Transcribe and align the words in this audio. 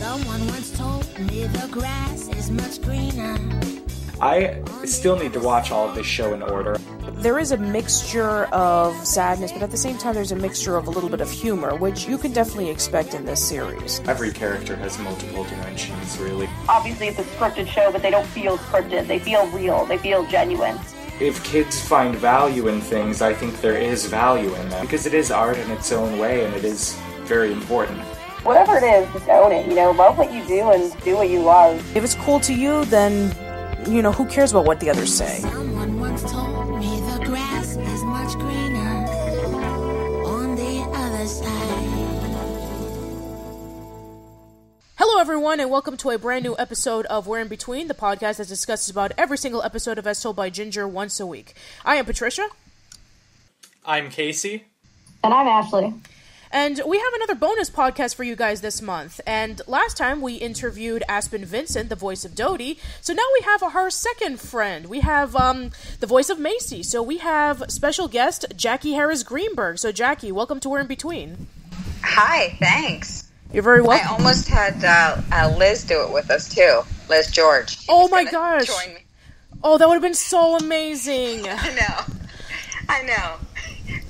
Someone 0.00 0.46
once 0.46 0.78
told 0.78 1.06
me 1.18 1.44
the 1.44 1.68
grass 1.70 2.26
is 2.28 2.50
much 2.50 2.80
greener. 2.80 3.36
I 4.18 4.62
still 4.86 5.14
need 5.14 5.34
to 5.34 5.40
watch 5.40 5.70
all 5.70 5.90
of 5.90 5.94
this 5.94 6.06
show 6.06 6.32
in 6.32 6.40
order. 6.40 6.78
There 7.16 7.38
is 7.38 7.52
a 7.52 7.58
mixture 7.58 8.46
of 8.46 8.96
sadness, 9.06 9.52
but 9.52 9.62
at 9.62 9.70
the 9.70 9.76
same 9.76 9.98
time, 9.98 10.14
there's 10.14 10.32
a 10.32 10.36
mixture 10.36 10.78
of 10.78 10.86
a 10.86 10.90
little 10.90 11.10
bit 11.10 11.20
of 11.20 11.30
humor, 11.30 11.76
which 11.76 12.08
you 12.08 12.16
can 12.16 12.32
definitely 12.32 12.70
expect 12.70 13.12
in 13.12 13.26
this 13.26 13.46
series. 13.46 14.00
Every 14.08 14.32
character 14.32 14.74
has 14.74 14.98
multiple 15.00 15.44
dimensions, 15.44 16.16
really. 16.16 16.48
Obviously, 16.66 17.08
it's 17.08 17.18
a 17.18 17.24
scripted 17.24 17.68
show, 17.68 17.92
but 17.92 18.00
they 18.00 18.10
don't 18.10 18.26
feel 18.28 18.56
scripted. 18.56 19.06
They 19.06 19.18
feel 19.18 19.48
real. 19.48 19.84
They 19.84 19.98
feel 19.98 20.24
genuine. 20.28 20.78
If 21.20 21.44
kids 21.44 21.78
find 21.78 22.16
value 22.16 22.68
in 22.68 22.80
things, 22.80 23.20
I 23.20 23.34
think 23.34 23.60
there 23.60 23.76
is 23.76 24.06
value 24.06 24.54
in 24.54 24.70
them 24.70 24.86
because 24.86 25.04
it 25.04 25.12
is 25.12 25.30
art 25.30 25.58
in 25.58 25.70
its 25.70 25.92
own 25.92 26.18
way 26.18 26.46
and 26.46 26.54
it 26.54 26.64
is 26.64 26.98
very 27.24 27.52
important. 27.52 28.00
Whatever 28.42 28.78
it 28.78 28.82
is, 28.82 29.12
just 29.12 29.28
own 29.28 29.52
it. 29.52 29.66
You 29.66 29.74
know, 29.74 29.90
love 29.90 30.16
what 30.16 30.32
you 30.32 30.42
do 30.46 30.70
and 30.70 30.98
do 31.02 31.14
what 31.14 31.28
you 31.28 31.40
love. 31.42 31.76
If 31.94 32.02
it's 32.02 32.14
cool 32.14 32.40
to 32.40 32.54
you, 32.54 32.86
then, 32.86 33.36
you 33.86 34.00
know, 34.00 34.12
who 34.12 34.24
cares 34.24 34.50
about 34.50 34.64
what 34.64 34.80
the 34.80 34.88
others 34.88 35.12
say? 35.12 35.40
Someone 35.40 36.00
once 36.00 36.22
told 36.22 36.78
me 36.80 37.00
the 37.00 37.22
grass 37.26 37.76
is 37.76 38.02
much 38.04 38.32
greener 38.38 39.04
on 40.24 40.56
the 40.56 40.80
other 40.96 41.26
side. 41.26 41.46
Hello, 44.96 45.20
everyone, 45.20 45.60
and 45.60 45.70
welcome 45.70 45.98
to 45.98 46.08
a 46.08 46.18
brand 46.18 46.42
new 46.42 46.56
episode 46.58 47.04
of 47.06 47.26
We're 47.26 47.40
in 47.40 47.48
Between, 47.48 47.88
the 47.88 47.94
podcast 47.94 48.38
that 48.38 48.48
discusses 48.48 48.88
about 48.88 49.12
every 49.18 49.36
single 49.36 49.62
episode 49.62 49.98
of 49.98 50.06
As 50.06 50.18
Told 50.22 50.36
by 50.36 50.48
Ginger 50.48 50.88
once 50.88 51.20
a 51.20 51.26
week. 51.26 51.52
I 51.84 51.96
am 51.96 52.06
Patricia, 52.06 52.48
I'm 53.84 54.08
Casey. 54.08 54.64
And 55.22 55.34
I'm 55.34 55.46
Ashley. 55.46 55.92
And 56.50 56.80
we 56.86 56.98
have 56.98 57.14
another 57.14 57.34
bonus 57.34 57.70
podcast 57.70 58.14
for 58.14 58.24
you 58.24 58.34
guys 58.34 58.60
this 58.60 58.82
month. 58.82 59.20
And 59.26 59.60
last 59.66 59.96
time 59.96 60.20
we 60.20 60.34
interviewed 60.34 61.04
Aspen 61.08 61.44
Vincent, 61.44 61.88
the 61.88 61.96
voice 61.96 62.24
of 62.24 62.34
Dodie. 62.34 62.78
So 63.00 63.12
now 63.12 63.26
we 63.34 63.44
have 63.44 63.62
our 63.62 63.90
second 63.90 64.40
friend. 64.40 64.86
We 64.86 65.00
have 65.00 65.36
um, 65.36 65.70
the 66.00 66.06
voice 66.06 66.28
of 66.28 66.38
Macy. 66.38 66.82
So 66.82 67.02
we 67.02 67.18
have 67.18 67.64
special 67.68 68.08
guest 68.08 68.46
Jackie 68.56 68.92
Harris 68.92 69.22
Greenberg. 69.22 69.78
So 69.78 69.92
Jackie, 69.92 70.32
welcome 70.32 70.58
to 70.60 70.68
We're 70.68 70.80
in 70.80 70.86
Between. 70.86 71.46
Hi, 72.02 72.56
thanks. 72.58 73.30
You're 73.52 73.62
very 73.62 73.82
welcome. 73.82 74.08
I 74.08 74.12
almost 74.12 74.48
had 74.48 74.84
uh, 74.84 75.20
uh, 75.32 75.54
Liz 75.56 75.84
do 75.84 76.02
it 76.02 76.12
with 76.12 76.30
us 76.30 76.52
too. 76.52 76.82
Liz 77.08 77.30
George. 77.30 77.78
She 77.78 77.86
Oh 77.88 78.08
my 78.08 78.24
gosh. 78.24 78.66
Join 78.66 78.94
me. 78.94 79.00
Oh, 79.62 79.78
that 79.78 79.86
would 79.86 79.94
have 79.94 80.02
been 80.02 80.14
so 80.14 80.56
amazing. 80.56 81.46
I 81.48 81.74
know. 81.74 82.14
I 82.88 83.02
know. 83.02 83.36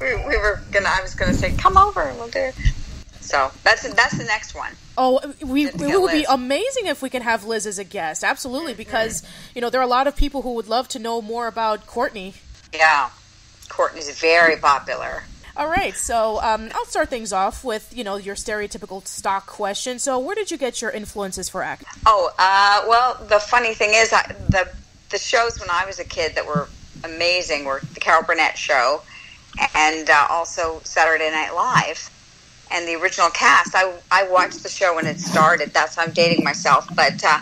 We, 0.00 0.14
we 0.16 0.36
were 0.38 0.60
gonna. 0.72 0.88
I 0.88 1.02
was 1.02 1.14
gonna 1.14 1.34
say, 1.34 1.52
come 1.56 1.76
over. 1.76 2.02
and 2.02 2.18
We'll 2.18 2.28
do. 2.28 2.38
it." 2.38 2.54
So 3.20 3.50
that's 3.62 3.82
that's 3.94 4.16
the 4.18 4.24
next 4.24 4.54
one. 4.54 4.72
Oh, 4.98 5.20
we 5.42 5.66
it 5.66 5.74
would 5.74 5.80
be 5.80 5.86
Liz. 5.86 6.24
Mm-hmm. 6.24 6.32
amazing 6.32 6.86
if 6.86 7.00
we 7.02 7.10
could 7.10 7.22
have 7.22 7.44
Liz 7.44 7.66
as 7.66 7.78
a 7.78 7.84
guest. 7.84 8.24
Absolutely, 8.24 8.74
because 8.74 9.22
you 9.54 9.60
know 9.60 9.70
there 9.70 9.80
are 9.80 9.84
a 9.84 9.88
lot 9.88 10.06
of 10.06 10.16
people 10.16 10.42
who 10.42 10.54
would 10.54 10.68
love 10.68 10.88
to 10.88 10.98
know 10.98 11.22
more 11.22 11.46
about 11.46 11.86
Courtney. 11.86 12.34
Yeah, 12.74 13.10
Courtney's 13.68 14.18
very 14.20 14.56
popular. 14.56 15.24
All 15.56 15.68
right, 15.68 15.94
so 15.94 16.40
um, 16.40 16.70
I'll 16.74 16.86
start 16.86 17.08
things 17.08 17.32
off 17.32 17.64
with 17.64 17.94
you 17.94 18.02
know 18.04 18.16
your 18.16 18.34
stereotypical 18.34 19.06
stock 19.06 19.46
question. 19.46 19.98
So, 19.98 20.18
where 20.18 20.34
did 20.34 20.50
you 20.50 20.56
get 20.56 20.80
your 20.80 20.90
influences 20.90 21.48
for 21.48 21.62
acting? 21.62 21.88
Oh, 22.06 22.32
uh, 22.38 22.84
well, 22.88 23.22
the 23.28 23.38
funny 23.38 23.74
thing 23.74 23.90
is, 23.92 24.12
I, 24.12 24.22
the 24.48 24.70
the 25.10 25.18
shows 25.18 25.60
when 25.60 25.68
I 25.70 25.84
was 25.86 25.98
a 25.98 26.04
kid 26.04 26.34
that 26.36 26.46
were 26.46 26.68
amazing 27.04 27.64
were 27.64 27.80
the 27.94 28.00
Carol 28.00 28.22
Burnett 28.22 28.56
show, 28.56 29.02
and 29.74 30.08
uh, 30.08 30.26
also 30.30 30.80
Saturday 30.84 31.30
Night 31.30 31.52
Live, 31.54 32.10
and 32.70 32.86
the 32.86 32.94
original 32.94 33.30
cast. 33.30 33.74
I 33.74 33.94
I 34.10 34.28
watched 34.28 34.62
the 34.62 34.68
show 34.68 34.94
when 34.94 35.06
it 35.06 35.20
started. 35.20 35.72
That's 35.72 35.98
I'm 35.98 36.12
dating 36.12 36.44
myself, 36.44 36.88
but. 36.94 37.22
Uh, 37.24 37.40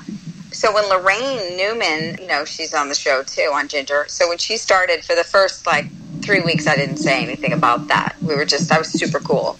so 0.50 0.72
when 0.74 0.84
Laraine 0.84 1.58
Newman, 1.58 2.16
you 2.20 2.26
know, 2.26 2.44
she's 2.44 2.72
on 2.72 2.88
the 2.88 2.94
show 2.94 3.22
too 3.22 3.50
on 3.52 3.68
Ginger. 3.68 4.06
So 4.08 4.28
when 4.28 4.38
she 4.38 4.56
started 4.56 5.04
for 5.04 5.14
the 5.14 5.22
first 5.22 5.66
like 5.66 5.86
three 6.22 6.40
weeks, 6.40 6.66
I 6.66 6.74
didn't 6.74 6.96
say 6.96 7.22
anything 7.22 7.52
about 7.52 7.86
that. 7.88 8.16
We 8.22 8.34
were 8.34 8.46
just, 8.46 8.72
I 8.72 8.78
was 8.78 8.88
super 8.88 9.20
cool. 9.20 9.58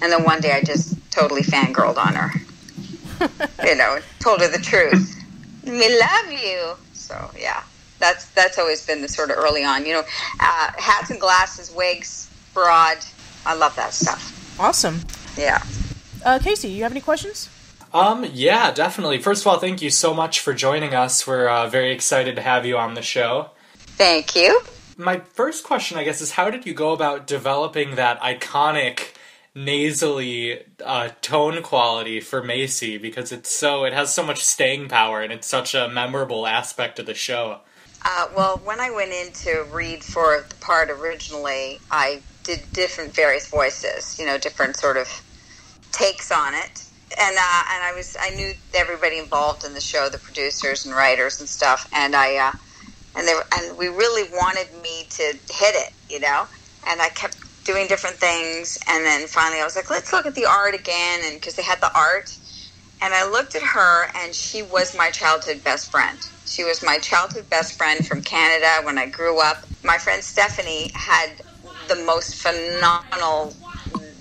And 0.00 0.10
then 0.10 0.24
one 0.24 0.40
day 0.40 0.52
I 0.52 0.62
just 0.62 0.96
totally 1.10 1.42
fangirled 1.42 1.98
on 1.98 2.14
her 2.14 2.32
you 3.64 3.74
know, 3.76 3.98
told 4.20 4.40
her 4.40 4.48
the 4.48 4.58
truth. 4.58 5.14
We 5.64 5.98
love 6.00 6.32
you. 6.32 6.74
So 6.92 7.30
yeah, 7.38 7.62
that's 7.98 8.26
that's 8.30 8.58
always 8.58 8.84
been 8.86 9.02
the 9.02 9.08
sort 9.08 9.30
of 9.30 9.36
early 9.38 9.64
on. 9.64 9.84
You 9.86 9.94
know, 9.94 10.02
uh, 10.40 10.72
hats 10.76 11.10
and 11.10 11.20
glasses, 11.20 11.72
wigs, 11.74 12.30
broad. 12.54 12.98
I 13.46 13.54
love 13.54 13.74
that 13.76 13.92
stuff. 13.94 14.34
Awesome, 14.60 15.00
Yeah. 15.36 15.62
uh, 16.24 16.38
Casey. 16.42 16.68
You 16.68 16.82
have 16.82 16.92
any 16.92 17.00
questions? 17.00 17.48
Um, 17.94 18.26
yeah, 18.32 18.70
definitely. 18.72 19.18
First 19.18 19.42
of 19.42 19.46
all, 19.46 19.58
thank 19.58 19.80
you 19.80 19.88
so 19.90 20.12
much 20.12 20.40
for 20.40 20.52
joining 20.52 20.94
us. 20.94 21.26
We're 21.26 21.48
uh, 21.48 21.68
very 21.68 21.92
excited 21.92 22.36
to 22.36 22.42
have 22.42 22.66
you 22.66 22.76
on 22.76 22.94
the 22.94 23.02
show. 23.02 23.50
Thank 23.96 24.36
you. 24.36 24.60
My 24.96 25.20
first 25.20 25.64
question, 25.64 25.96
I 25.96 26.04
guess, 26.04 26.20
is 26.20 26.32
how 26.32 26.50
did 26.50 26.66
you 26.66 26.74
go 26.74 26.92
about 26.92 27.26
developing 27.26 27.94
that 27.94 28.20
iconic 28.20 29.14
nasally 29.54 30.64
uh, 30.84 31.10
tone 31.22 31.62
quality 31.62 32.20
for 32.20 32.42
Macy? 32.42 32.98
Because 32.98 33.32
it's 33.32 33.54
so, 33.54 33.84
it 33.84 33.92
has 33.92 34.12
so 34.12 34.22
much 34.24 34.44
staying 34.44 34.88
power 34.88 35.22
and 35.22 35.32
it's 35.32 35.46
such 35.46 35.74
a 35.74 35.88
memorable 35.88 36.46
aspect 36.46 36.98
of 36.98 37.06
the 37.06 37.14
show. 37.14 37.60
Uh, 38.04 38.26
well, 38.36 38.60
when 38.64 38.80
I 38.80 38.90
went 38.90 39.12
in 39.12 39.32
to 39.44 39.66
read 39.72 40.04
for 40.04 40.46
the 40.50 40.56
part 40.56 40.90
originally, 40.90 41.82
I 41.90 42.24
did 42.44 42.60
different 42.74 43.14
various 43.14 43.48
voices. 43.48 44.16
You 44.18 44.26
know, 44.26 44.38
different 44.38 44.76
sort 44.76 44.96
of 44.96 45.08
takes 45.92 46.32
on 46.32 46.54
it. 46.54 46.80
And 47.20 47.36
uh, 47.36 47.62
and 47.72 47.84
I 47.84 47.92
was 47.96 48.16
I 48.20 48.30
knew 48.30 48.52
everybody 48.76 49.18
involved 49.18 49.64
in 49.64 49.74
the 49.74 49.80
show, 49.80 50.08
the 50.10 50.18
producers 50.18 50.84
and 50.86 50.94
writers 50.94 51.40
and 51.40 51.48
stuff. 51.48 51.86
And 51.92 52.14
I 52.16 52.36
uh, 52.36 52.52
and 53.16 53.28
they 53.28 53.34
and 53.54 53.78
we 53.78 53.88
really 53.88 54.30
wanted 54.32 54.72
me 54.82 55.06
to 55.12 55.24
hit 55.50 55.76
it, 55.76 55.92
you 56.10 56.20
know. 56.20 56.46
And 56.88 57.02
I 57.02 57.10
kept 57.10 57.38
doing 57.64 57.88
different 57.88 58.18
things, 58.18 58.78
and 58.88 59.04
then 59.06 59.28
finally 59.28 59.60
I 59.60 59.64
was 59.64 59.76
like, 59.76 59.90
let's 59.90 60.12
look 60.12 60.26
at 60.26 60.34
the 60.36 60.46
art 60.46 60.74
again, 60.74 61.20
and 61.24 61.36
because 61.40 61.56
they 61.56 61.62
had 61.64 61.80
the 61.82 61.92
art, 61.96 62.30
and 63.02 63.14
I 63.14 63.28
looked 63.28 63.54
at 63.56 63.62
her, 63.62 64.06
and 64.16 64.34
she 64.34 64.62
was 64.62 64.96
my 64.96 65.10
childhood 65.10 65.62
best 65.64 65.90
friend. 65.90 66.20
She 66.48 66.64
was 66.64 66.82
my 66.84 66.98
childhood 66.98 67.50
best 67.50 67.78
friend 67.78 68.06
from 68.06 68.22
Canada 68.22 68.82
when 68.84 68.98
I 68.98 69.06
grew 69.06 69.40
up. 69.42 69.66
My 69.84 69.98
friend 69.98 70.24
Stephanie 70.24 70.92
had 70.94 71.42
the 71.88 71.96
most 71.96 72.36
phenomenal 72.36 73.56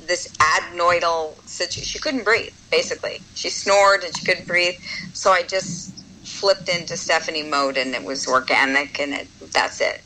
this 0.07 0.33
adenoidal 0.39 1.47
situation. 1.47 1.85
She 1.85 1.99
couldn't 1.99 2.25
breathe, 2.25 2.53
basically. 2.71 3.25
She 3.35 3.49
snored 3.49 4.03
and 4.03 4.15
she 4.17 4.25
couldn't 4.25 4.47
breathe. 4.47 4.75
So 5.13 5.31
I 5.31 5.43
just 5.43 5.95
flipped 6.25 6.69
into 6.69 6.97
Stephanie 6.97 7.43
mode 7.43 7.77
and 7.77 7.95
it 7.95 8.03
was 8.03 8.27
organic 8.27 8.99
and 8.99 9.13
it, 9.13 9.29
that's 9.53 9.81
it. 9.81 10.03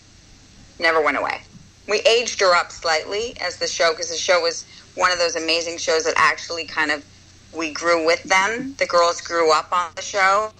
Never 0.79 1.01
went 1.03 1.17
away. 1.17 1.41
We 1.87 2.01
aged 2.01 2.41
her 2.41 2.55
up 2.55 2.71
slightly 2.71 3.37
as 3.41 3.57
the 3.57 3.67
show, 3.67 3.91
because 3.91 4.09
the 4.09 4.17
show 4.17 4.41
was 4.41 4.65
one 4.95 5.11
of 5.11 5.19
those 5.19 5.35
amazing 5.35 5.77
shows 5.79 6.05
that 6.05 6.15
actually 6.17 6.65
kind 6.67 6.91
of 6.91 7.05
we 7.53 7.71
grew 7.73 8.05
with 8.05 8.23
them. 8.23 8.75
The 8.79 8.87
girls 8.87 9.21
grew 9.21 9.53
up 9.53 9.69
on 9.71 9.91
the 9.95 10.01
show, 10.01 10.53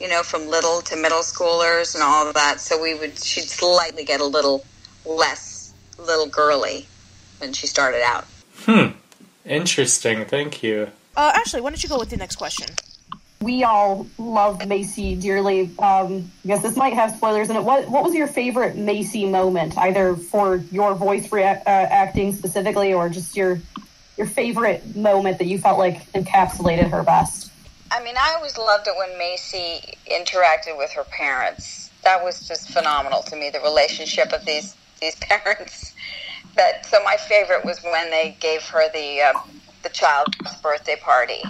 you 0.00 0.08
know, 0.08 0.22
from 0.22 0.48
little 0.48 0.80
to 0.82 0.96
middle 0.96 1.20
schoolers 1.20 1.94
and 1.94 2.02
all 2.02 2.26
of 2.26 2.34
that. 2.34 2.60
So 2.60 2.80
we 2.80 2.94
would, 2.94 3.18
she'd 3.18 3.48
slightly 3.48 4.04
get 4.04 4.20
a 4.20 4.24
little 4.24 4.64
less 5.04 5.72
little 5.98 6.26
girly 6.26 6.86
when 7.38 7.52
she 7.52 7.66
started 7.66 8.02
out. 8.02 8.24
Hmm. 8.64 8.88
Interesting. 9.44 10.24
Thank 10.24 10.62
you. 10.62 10.90
Uh, 11.16 11.32
Ashley, 11.34 11.60
why 11.60 11.70
don't 11.70 11.82
you 11.82 11.88
go 11.88 11.98
with 11.98 12.10
the 12.10 12.16
next 12.16 12.36
question? 12.36 12.68
We 13.40 13.64
all 13.64 14.06
love 14.18 14.66
Macy 14.66 15.14
dearly. 15.14 15.70
Um, 15.78 16.30
I 16.44 16.48
guess 16.48 16.62
this 16.62 16.76
might 16.76 16.94
have 16.94 17.14
spoilers 17.16 17.50
in 17.50 17.56
it. 17.56 17.62
What 17.62 17.88
What 17.88 18.02
was 18.02 18.14
your 18.14 18.26
favorite 18.26 18.76
Macy 18.76 19.26
moment, 19.26 19.76
either 19.76 20.16
for 20.16 20.56
your 20.56 20.94
voice 20.94 21.30
rea- 21.30 21.44
uh, 21.44 21.60
acting 21.66 22.32
specifically, 22.32 22.92
or 22.94 23.08
just 23.08 23.36
your 23.36 23.60
your 24.16 24.26
favorite 24.26 24.96
moment 24.96 25.38
that 25.38 25.46
you 25.46 25.58
felt 25.58 25.78
like 25.78 26.10
encapsulated 26.12 26.90
her 26.90 27.02
best? 27.02 27.52
I 27.90 28.02
mean, 28.02 28.16
I 28.16 28.34
always 28.36 28.58
loved 28.58 28.88
it 28.88 28.94
when 28.98 29.16
Macy 29.16 29.96
interacted 30.10 30.76
with 30.76 30.92
her 30.92 31.04
parents. 31.04 31.90
That 32.02 32.22
was 32.22 32.46
just 32.46 32.70
phenomenal 32.70 33.22
to 33.24 33.36
me. 33.36 33.50
The 33.50 33.60
relationship 33.60 34.32
of 34.32 34.44
these 34.44 34.76
these 35.00 35.14
parents. 35.20 35.94
But 36.54 36.86
so 36.86 37.02
my 37.04 37.16
favorite 37.16 37.64
was 37.64 37.82
when 37.82 38.10
they 38.10 38.36
gave 38.40 38.62
her 38.64 38.90
the 38.92 39.20
uh, 39.22 39.38
the 39.82 39.88
child's 39.90 40.36
birthday 40.62 40.96
party, 41.00 41.42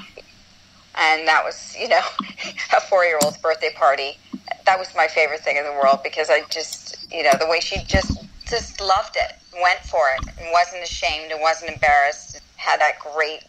and 0.94 1.26
that 1.26 1.42
was 1.44 1.74
you 1.78 1.88
know 1.88 2.02
a 2.76 2.80
four 2.82 3.04
year 3.04 3.18
old's 3.22 3.38
birthday 3.38 3.70
party. 3.76 4.18
That 4.66 4.78
was 4.78 4.88
my 4.96 5.06
favorite 5.06 5.40
thing 5.40 5.56
in 5.56 5.64
the 5.64 5.72
world 5.72 6.00
because 6.02 6.28
I 6.28 6.42
just 6.50 7.10
you 7.12 7.22
know 7.22 7.32
the 7.38 7.46
way 7.46 7.60
she 7.60 7.82
just 7.84 8.18
just 8.48 8.80
loved 8.80 9.16
it, 9.16 9.32
went 9.62 9.80
for 9.80 10.04
it, 10.16 10.28
and 10.38 10.48
wasn't 10.52 10.82
ashamed 10.82 11.32
and 11.32 11.40
wasn't 11.40 11.72
embarrassed. 11.72 12.40
Had 12.56 12.80
that 12.80 12.98
great 13.00 13.44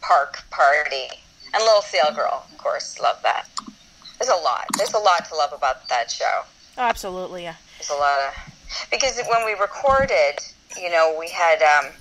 park 0.00 0.44
party. 0.50 1.08
And 1.54 1.62
Little 1.62 1.82
Seal 1.82 2.12
Girl, 2.14 2.44
of 2.50 2.58
course, 2.58 2.98
love 3.00 3.20
that. 3.22 3.46
There's 4.18 4.30
a 4.30 4.42
lot. 4.42 4.66
There's 4.76 4.92
a 4.92 4.98
lot 4.98 5.24
to 5.26 5.36
love 5.36 5.52
about 5.52 5.88
that 5.88 6.10
show. 6.10 6.42
Oh, 6.76 6.82
absolutely, 6.82 7.44
yeah. 7.44 7.54
There's 7.78 7.90
a 7.90 7.94
lot 7.94 8.18
of 8.26 8.88
because 8.90 9.20
when 9.28 9.46
we 9.46 9.52
recorded, 9.52 10.40
you 10.76 10.90
know, 10.90 11.14
we 11.18 11.28
had 11.28 11.62
um, 11.62 11.92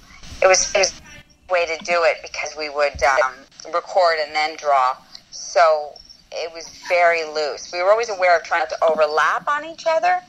it 0.42 0.48
was 0.48 0.74
it 0.74 0.80
was 0.80 1.02
a 1.50 1.54
way 1.54 1.66
to 1.68 1.78
do 1.86 2.04
it 2.04 2.18
because 2.24 2.56
we 2.58 2.70
would 2.70 3.02
um, 3.04 3.34
record 3.72 4.18
and 4.26 4.34
then 4.34 4.58
draw. 4.58 4.98
So 5.30 5.94
it 6.32 6.52
was 6.52 6.68
very 6.90 7.24
loose. 7.26 7.72
We 7.72 7.84
were 7.84 7.92
always 7.92 8.10
aware 8.10 8.38
of 8.38 8.44
trying 8.44 8.62
not 8.62 8.70
to 8.70 8.84
overlap 8.84 9.48
on 9.48 9.66
each 9.66 9.86
other, 9.88 10.20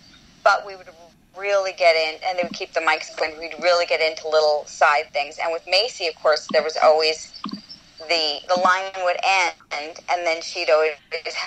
but 0.42 0.66
we 0.66 0.76
would 0.76 0.88
really 1.36 1.72
get 1.72 1.96
in, 1.96 2.20
and 2.26 2.38
they 2.38 2.42
would 2.42 2.52
keep 2.52 2.74
the 2.74 2.80
mics 2.80 3.16
going. 3.16 3.38
We'd 3.38 3.54
really 3.62 3.86
get 3.86 4.00
into 4.00 4.28
little 4.28 4.64
side 4.66 5.10
things. 5.12 5.38
And 5.42 5.52
with 5.52 5.66
Macy, 5.66 6.06
of 6.08 6.14
course, 6.16 6.46
there 6.52 6.62
was 6.62 6.76
always 6.82 7.32
the 7.98 8.40
the 8.48 8.60
line 8.60 8.92
would 9.04 9.16
end, 9.24 9.98
and 10.10 10.26
then 10.26 10.42
she'd 10.42 10.70
always 10.70 10.94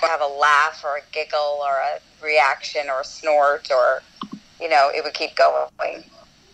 have 0.00 0.20
a 0.20 0.26
laugh 0.26 0.82
or 0.84 0.96
a 0.96 1.02
giggle 1.12 1.60
or 1.62 1.74
a 1.76 2.24
reaction 2.24 2.88
or 2.88 3.00
a 3.00 3.04
snort, 3.04 3.68
or 3.70 4.02
you 4.60 4.68
know, 4.68 4.90
it 4.94 5.04
would 5.04 5.14
keep 5.14 5.36
going. 5.36 5.68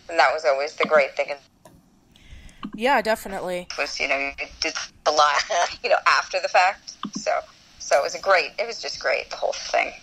And 0.09 0.19
that 0.19 0.33
was 0.33 0.45
always 0.45 0.75
the 0.75 0.85
great 0.85 1.15
thing. 1.15 1.33
Yeah, 2.75 3.01
definitely. 3.01 3.67
It 3.71 3.77
Was 3.77 3.99
you 3.99 4.07
know 4.07 4.17
you 4.17 4.31
did 4.59 4.73
a 5.05 5.11
lot, 5.11 5.35
you 5.83 5.89
know, 5.89 5.97
after 6.05 6.39
the 6.41 6.49
fact. 6.49 6.93
So 7.17 7.31
so 7.79 7.99
it 7.99 8.03
was 8.03 8.15
a 8.15 8.21
great. 8.21 8.51
It 8.59 8.67
was 8.67 8.81
just 8.81 8.99
great 8.99 9.29
the 9.29 9.37
whole 9.37 9.53
thing. 9.53 9.93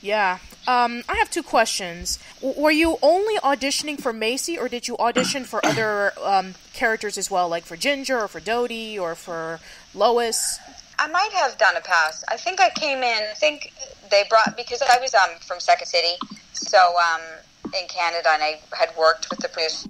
Yeah. 0.00 0.38
Um, 0.66 1.02
I 1.08 1.16
have 1.16 1.30
two 1.30 1.42
questions. 1.42 2.18
W- 2.40 2.60
were 2.60 2.70
you 2.70 2.98
only 3.02 3.36
auditioning 3.38 4.00
for 4.00 4.12
Macy, 4.12 4.58
or 4.58 4.68
did 4.68 4.88
you 4.88 4.96
audition 4.98 5.44
for 5.44 5.64
other 5.66 6.12
um, 6.22 6.54
characters 6.72 7.18
as 7.18 7.30
well, 7.30 7.48
like 7.48 7.64
for 7.64 7.76
Ginger, 7.76 8.18
or 8.20 8.28
for 8.28 8.40
Dodie, 8.40 8.98
or 8.98 9.14
for 9.14 9.60
Lois? 9.94 10.58
I 10.98 11.08
might 11.08 11.32
have 11.32 11.58
done 11.58 11.76
a 11.76 11.80
pass. 11.80 12.24
I 12.28 12.36
think 12.36 12.60
I 12.60 12.70
came 12.70 12.98
in. 12.98 13.22
I 13.30 13.34
think 13.34 13.72
they 14.10 14.24
brought 14.28 14.56
because 14.56 14.80
I 14.82 14.98
was 15.00 15.14
um 15.14 15.30
from 15.40 15.60
Second 15.60 15.86
City, 15.86 16.16
so 16.52 16.78
um 16.78 17.20
in 17.66 17.88
Canada, 17.88 18.28
and 18.30 18.42
I 18.42 18.60
had 18.72 18.90
worked 18.96 19.28
with 19.30 19.40
the 19.40 19.48
producer. 19.48 19.88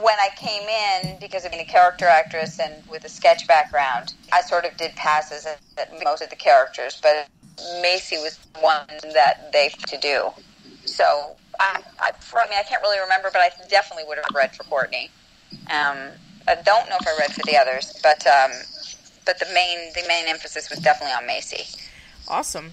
When 0.00 0.14
I 0.18 0.28
came 0.36 0.62
in, 0.62 1.18
because 1.20 1.44
of 1.44 1.52
being 1.52 1.62
a 1.62 1.70
character 1.70 2.06
actress 2.06 2.60
and 2.60 2.86
with 2.88 3.04
a 3.04 3.08
sketch 3.08 3.46
background, 3.46 4.14
I 4.30 4.42
sort 4.42 4.66
of 4.66 4.76
did 4.76 4.94
passes 4.94 5.46
at, 5.46 5.58
at 5.78 6.04
most 6.04 6.22
of 6.22 6.28
the 6.28 6.36
characters, 6.36 6.98
but 7.02 7.28
Macy 7.82 8.16
was 8.18 8.38
one 8.60 8.86
that 9.14 9.50
they 9.52 9.70
to 9.86 9.96
do. 9.98 10.30
So 10.84 11.36
I, 11.58 11.82
I, 12.00 12.10
I 12.10 12.48
mean, 12.48 12.58
I 12.58 12.62
can't 12.62 12.82
really 12.82 13.00
remember, 13.00 13.30
but 13.32 13.40
I 13.40 13.50
definitely 13.68 14.04
would 14.08 14.18
have 14.18 14.34
read 14.34 14.54
for 14.54 14.64
Courtney. 14.64 15.10
Um, 15.70 15.96
I 16.48 16.54
don't 16.64 16.88
know 16.88 16.96
if 16.96 17.06
I 17.06 17.16
read 17.18 17.32
for 17.32 17.42
the 17.44 17.56
others, 17.56 17.98
but 18.02 18.26
um, 18.26 18.50
but 19.24 19.38
the 19.38 19.46
main 19.52 19.92
the 19.94 20.04
main 20.06 20.26
emphasis 20.26 20.70
was 20.70 20.78
definitely 20.80 21.14
on 21.14 21.26
Macy. 21.26 21.64
Awesome. 22.28 22.72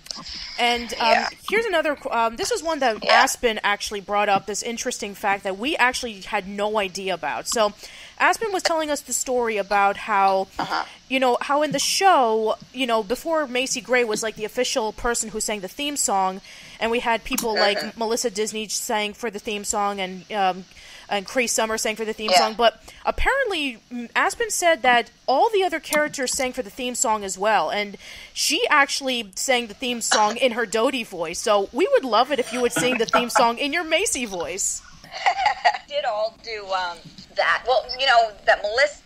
And 0.60 0.94
um, 0.94 1.00
Yeah. 1.00 1.30
here's 1.50 1.66
another. 1.66 1.98
Um, 2.12 2.36
this 2.36 2.52
is 2.52 2.62
one 2.62 2.80
that 2.80 3.04
Yeah. 3.04 3.24
Aspen 3.24 3.60
actually 3.64 4.02
brought 4.02 4.30
up. 4.30 4.46
This 4.46 4.62
interesting 4.62 5.16
fact 5.16 5.44
that 5.44 5.58
we 5.58 5.76
actually 5.78 6.22
had 6.22 6.48
no 6.48 6.78
idea 6.78 7.14
about. 7.14 7.48
So, 7.48 7.74
Aspen 8.24 8.54
was 8.54 8.64
telling 8.64 8.90
us 8.90 9.02
the 9.02 9.12
story 9.12 9.58
about 9.58 9.98
how, 9.98 10.48
Uh-huh. 10.58 10.86
you 11.10 11.20
know, 11.20 11.38
how 11.42 11.62
in 11.62 11.72
the 11.74 11.80
show, 11.80 12.56
you 12.74 12.88
know, 12.88 13.04
before 13.04 13.46
Macy 13.48 13.82
Gray 13.82 14.06
was 14.06 14.24
like 14.24 14.36
the 14.36 14.46
official 14.46 14.94
person 14.94 15.30
who 15.32 15.42
sang 15.42 15.60
the 15.60 15.68
theme 15.68 15.98
song, 15.98 16.40
and 16.80 16.90
we 16.90 17.00
had 17.02 17.26
people 17.26 17.52
Uh-huh. 17.52 17.60
like 17.68 17.98
Melissa 17.98 18.30
Disney 18.30 18.70
sang 18.70 19.14
for 19.14 19.30
the 19.30 19.40
theme 19.40 19.64
song 19.66 20.00
and. 20.00 20.32
Um, 20.32 20.66
and 21.10 21.28
Cree 21.28 21.48
Summer 21.48 21.78
sang 21.78 21.98
for 21.98 22.06
the 22.06 22.14
theme 22.14 22.32
Yeah. 22.32 22.38
song, 22.40 22.54
but 22.56 22.82
apparently 23.06 23.78
mm, 23.92 24.10
Aspen 24.16 24.50
said 24.50 24.82
that 24.84 25.12
all 25.28 25.50
the 25.50 25.62
other 25.64 25.80
characters 25.82 26.34
sang 26.34 26.54
for 26.54 26.64
the 26.64 26.70
theme 26.72 26.96
song 26.96 27.24
as 27.26 27.38
well, 27.38 27.70
and 27.70 27.98
she 28.34 28.66
actually 28.70 29.30
sang 29.36 29.68
the 29.68 29.74
theme 29.76 30.00
song 30.02 30.38
in 30.38 30.54
her 30.54 30.66
Dodie 30.66 31.04
voice. 31.04 31.40
So 31.40 31.70
we 31.74 31.88
would 31.92 32.06
love 32.06 32.32
it 32.32 32.40
if 32.40 32.54
you 32.54 32.62
would 32.62 32.72
sing 32.72 32.98
the 32.98 33.06
theme 33.06 33.30
song 33.30 33.58
in 33.60 33.74
your 33.74 33.84
Macy 33.84 34.26
voice. 34.26 34.82
did 35.88 36.06
all 36.06 36.36
do 36.42 36.66
um, 36.72 36.98
that. 37.36 37.64
Well, 37.68 37.86
you 38.00 38.06
know 38.06 38.32
that 38.46 38.62
Melissa 38.62 39.02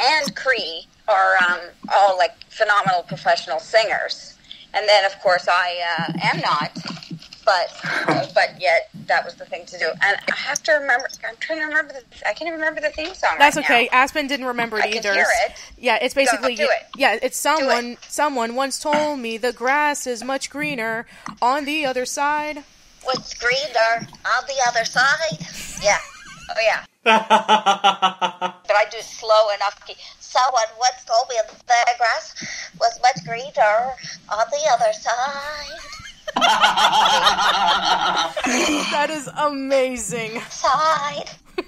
and 0.00 0.34
Cree 0.34 0.86
are 1.08 1.36
um, 1.48 1.60
all 1.92 2.16
like 2.16 2.32
phenomenal 2.48 3.02
professional 3.02 3.58
singers, 3.58 4.36
and 4.74 4.88
then 4.88 5.04
of 5.04 5.18
course 5.20 5.48
I 5.48 5.80
uh, 5.98 6.12
am 6.32 6.40
not, 6.40 6.76
but 7.44 7.68
but 8.34 8.60
yet 8.60 8.90
that 9.06 9.24
was 9.24 9.34
the 9.34 9.44
thing 9.44 9.66
to 9.66 9.78
do. 9.78 9.86
And 10.02 10.16
I 10.30 10.34
have 10.34 10.62
to 10.64 10.72
remember. 10.72 11.08
I'm 11.28 11.36
trying 11.40 11.60
to 11.60 11.66
remember. 11.66 11.92
The, 11.92 12.28
I 12.28 12.32
can't 12.32 12.42
even 12.48 12.54
remember 12.54 12.80
the 12.80 12.90
theme 12.90 13.14
song. 13.14 13.36
That's 13.38 13.56
right 13.56 13.64
okay. 13.64 13.88
Now. 13.92 13.98
Aspen 13.98 14.26
didn't 14.26 14.46
remember 14.46 14.78
it 14.78 14.84
I 14.84 14.88
can 14.88 14.98
either. 14.98 15.14
hear 15.14 15.26
it. 15.46 15.52
Yeah, 15.78 15.98
it's 16.00 16.14
basically 16.14 16.54
do 16.54 16.64
it. 16.64 16.86
yeah, 16.96 17.18
it's 17.20 17.36
someone 17.36 17.92
it. 17.92 18.04
someone 18.08 18.54
once 18.54 18.78
told 18.78 19.18
me 19.18 19.38
the 19.38 19.52
grass 19.52 20.06
is 20.06 20.22
much 20.22 20.50
greener 20.50 21.06
on 21.40 21.64
the 21.64 21.84
other 21.84 22.06
side. 22.06 22.64
What's 23.04 23.34
greener 23.34 24.06
on 24.24 24.44
the 24.46 24.62
other 24.68 24.84
side? 24.84 25.38
Yeah. 25.82 25.98
Oh 26.54 26.60
yeah. 26.62 26.84
but 27.04 28.76
I 28.76 28.84
do 28.90 28.98
slow 29.00 29.50
enough. 29.56 29.78
Someone 30.20 30.64
once 30.78 31.04
told 31.06 31.28
me 31.28 31.36
the 31.66 31.94
grass 31.98 32.34
was 32.80 32.98
much 33.02 33.24
greener 33.26 33.92
on 34.30 34.46
the 34.50 34.68
other 34.72 34.92
side. 34.92 35.80
That 38.92 39.10
is 39.10 39.28
amazing. 39.38 40.40
Side. 40.50 41.30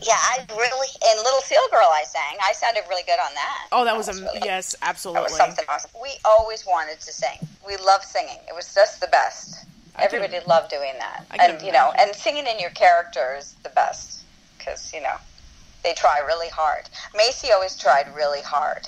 yeah, 0.00 0.16
I 0.16 0.44
really 0.50 0.88
in 1.12 1.16
Little 1.22 1.40
Seal 1.40 1.60
Girl 1.70 1.88
I 1.92 2.04
sang. 2.04 2.36
I 2.42 2.52
sounded 2.52 2.84
really 2.88 3.02
good 3.06 3.18
on 3.18 3.32
that. 3.34 3.68
Oh, 3.72 3.84
that 3.84 3.96
was, 3.96 4.08
a 4.08 4.14
really- 4.22 4.40
yes, 4.44 4.74
That 4.80 4.90
absolutely. 4.90 5.22
was 5.24 5.36
something 5.36 5.64
awesome. 5.68 5.90
We 6.02 6.10
always 6.24 6.64
wanted 6.66 7.00
to 7.00 7.12
sing. 7.12 7.38
We 7.66 7.76
loved 7.78 8.04
singing. 8.04 8.38
It 8.48 8.54
was 8.54 8.72
just 8.74 9.00
the 9.00 9.08
best. 9.08 9.66
I 9.96 10.06
can- 10.06 10.22
Everybody 10.22 10.44
loved 10.46 10.70
doing 10.70 10.94
that. 10.98 11.24
I 11.30 11.36
And 11.46 11.62
you 11.62 11.72
know, 11.72 11.90
imagine. 11.90 12.08
and 12.08 12.16
singing 12.16 12.46
in 12.46 12.58
your 12.58 12.70
character 12.70 13.36
is 13.38 13.54
the 13.62 13.68
best 13.70 14.22
because 14.58 14.92
you 14.92 15.00
know 15.00 15.16
they 15.82 15.94
try 15.94 16.18
really 16.20 16.48
hard. 16.48 16.88
Macy 17.14 17.52
always 17.52 17.76
tried 17.78 18.12
really 18.14 18.40
hard. 18.42 18.86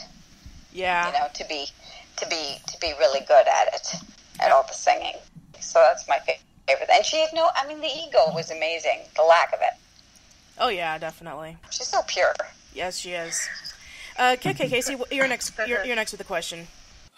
Yeah. 0.73 1.06
You 1.06 1.12
know, 1.19 1.29
to 1.35 1.44
be 1.49 1.69
to 2.17 2.26
be 2.29 2.58
to 2.67 2.81
be 2.81 2.93
really 2.99 3.20
good 3.20 3.47
at 3.47 3.75
it 3.75 3.88
at 4.41 4.50
all 4.53 4.64
the 4.67 4.75
singing. 4.75 5.14
So 5.61 5.79
that's 5.81 6.06
my 6.08 6.19
favorite. 6.20 6.91
And 6.93 7.05
she 7.05 7.19
had 7.19 7.31
no. 7.32 7.50
I 7.56 7.67
mean, 7.67 7.81
the 7.81 7.88
ego 7.88 8.32
was 8.35 8.50
amazing. 8.50 9.00
The 9.14 9.23
lack 9.23 9.53
of 9.53 9.61
it. 9.61 9.79
Oh 10.58 10.69
yeah, 10.69 10.99
definitely. 10.99 11.56
She's 11.70 11.88
so 11.88 12.03
pure. 12.06 12.35
Yes, 12.75 12.99
she 12.99 13.12
is. 13.12 13.49
Uh, 14.19 14.37
KK 14.41 14.69
Casey, 14.69 14.97
you're 15.11 15.29
next. 15.29 15.53
You're, 15.67 15.85
you're 15.85 15.97
next 15.97 16.12
with 16.12 16.19
the 16.19 16.25
question. 16.25 16.67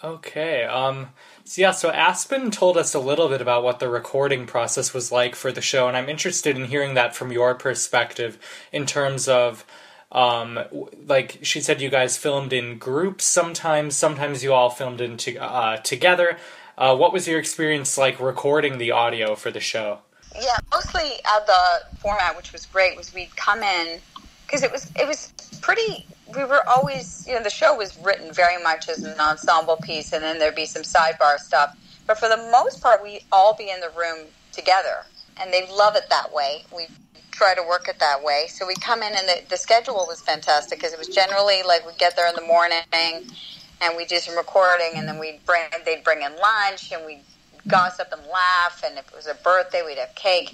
Okay. 0.02 0.64
Um. 0.64 1.10
So 1.48 1.62
yeah. 1.62 1.70
So 1.70 1.90
Aspen 1.90 2.50
told 2.50 2.76
us 2.76 2.92
a 2.92 2.98
little 2.98 3.30
bit 3.30 3.40
about 3.40 3.62
what 3.62 3.78
the 3.78 3.88
recording 3.88 4.44
process 4.46 4.92
was 4.92 5.10
like 5.10 5.34
for 5.34 5.50
the 5.50 5.62
show, 5.62 5.88
and 5.88 5.96
I'm 5.96 6.10
interested 6.10 6.56
in 6.56 6.66
hearing 6.66 6.92
that 6.92 7.16
from 7.16 7.32
your 7.32 7.54
perspective 7.54 8.38
in 8.70 8.86
terms 8.86 9.28
of. 9.28 9.64
Um, 10.10 10.58
like 11.06 11.40
she 11.42 11.60
said, 11.60 11.82
you 11.82 11.90
guys 11.90 12.16
filmed 12.16 12.54
in 12.54 12.78
groups 12.78 13.26
sometimes. 13.26 13.94
Sometimes 13.94 14.42
you 14.42 14.54
all 14.54 14.70
filmed 14.70 15.02
in 15.02 15.18
to, 15.18 15.36
uh, 15.36 15.76
together. 15.78 16.38
Uh, 16.78 16.96
what 16.96 17.12
was 17.12 17.28
your 17.28 17.38
experience 17.38 17.98
like 17.98 18.18
recording 18.18 18.78
the 18.78 18.90
audio 18.90 19.34
for 19.34 19.50
the 19.50 19.60
show? 19.60 19.98
Yeah, 20.34 20.56
mostly 20.72 21.10
uh, 21.26 21.40
the 21.44 21.98
format, 21.98 22.38
which 22.38 22.54
was 22.54 22.64
great, 22.64 22.96
was 22.96 23.12
we'd 23.12 23.36
come 23.36 23.62
in 23.62 24.00
because 24.46 24.62
it 24.62 24.72
was 24.72 24.90
it 24.98 25.06
was 25.06 25.32
pretty. 25.60 26.06
We 26.34 26.44
were 26.44 26.62
always, 26.68 27.26
you 27.26 27.34
know, 27.34 27.42
the 27.42 27.50
show 27.50 27.74
was 27.76 27.98
written 27.98 28.32
very 28.32 28.62
much 28.62 28.88
as 28.88 29.02
an 29.02 29.18
ensemble 29.18 29.76
piece, 29.76 30.12
and 30.12 30.22
then 30.22 30.38
there'd 30.38 30.54
be 30.54 30.66
some 30.66 30.82
sidebar 30.82 31.38
stuff. 31.38 31.76
But 32.06 32.18
for 32.18 32.28
the 32.28 32.36
most 32.52 32.82
part, 32.82 33.02
we 33.02 33.20
all 33.32 33.54
be 33.54 33.70
in 33.70 33.80
the 33.80 33.90
room 33.96 34.26
together, 34.52 35.04
and 35.40 35.52
they 35.52 35.66
love 35.70 35.96
it 35.96 36.04
that 36.10 36.32
way. 36.32 36.64
We 36.74 36.88
try 37.30 37.54
to 37.54 37.62
work 37.62 37.88
it 37.88 37.98
that 38.00 38.22
way. 38.22 38.46
So 38.48 38.66
we 38.66 38.74
come 38.74 39.02
in, 39.02 39.14
and 39.14 39.28
the, 39.28 39.42
the 39.48 39.56
schedule 39.56 39.94
was 40.06 40.20
fantastic 40.20 40.78
because 40.78 40.92
it 40.92 40.98
was 40.98 41.08
generally 41.08 41.62
like 41.62 41.86
we'd 41.86 41.98
get 41.98 42.16
there 42.16 42.28
in 42.28 42.34
the 42.34 42.46
morning, 42.46 42.82
and 42.92 43.96
we'd 43.96 44.08
do 44.08 44.18
some 44.18 44.36
recording, 44.36 44.92
and 44.96 45.08
then 45.08 45.18
we'd 45.18 45.40
bring 45.46 45.62
they'd 45.84 46.04
bring 46.04 46.22
in 46.22 46.32
lunch, 46.36 46.92
and 46.92 47.06
we'd 47.06 47.22
gossip 47.68 48.08
and 48.12 48.22
laugh. 48.26 48.82
And 48.84 48.98
if 48.98 49.08
it 49.08 49.14
was 49.14 49.26
a 49.26 49.34
birthday, 49.34 49.82
we'd 49.86 49.98
have 49.98 50.14
cake, 50.14 50.52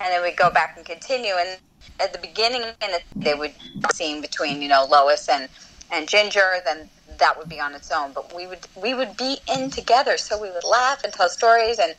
and 0.00 0.12
then 0.12 0.22
we'd 0.22 0.36
go 0.36 0.50
back 0.50 0.76
and 0.76 0.84
continue. 0.84 1.34
And 1.38 1.58
at 2.00 2.12
the 2.12 2.18
beginning, 2.18 2.62
and 2.80 3.02
they 3.16 3.34
would 3.34 3.52
scene 3.92 4.20
between 4.20 4.62
you 4.62 4.68
know 4.68 4.86
Lois 4.90 5.28
and 5.28 5.48
and 5.90 6.08
Ginger, 6.08 6.56
then 6.64 6.88
that 7.18 7.38
would 7.38 7.48
be 7.48 7.60
on 7.60 7.74
its 7.74 7.90
own. 7.92 8.12
But 8.12 8.34
we 8.34 8.46
would 8.46 8.66
we 8.80 8.94
would 8.94 9.16
be 9.16 9.38
in 9.48 9.70
together, 9.70 10.16
so 10.16 10.40
we 10.40 10.50
would 10.50 10.64
laugh 10.64 11.04
and 11.04 11.12
tell 11.12 11.28
stories, 11.28 11.78
and 11.78 11.94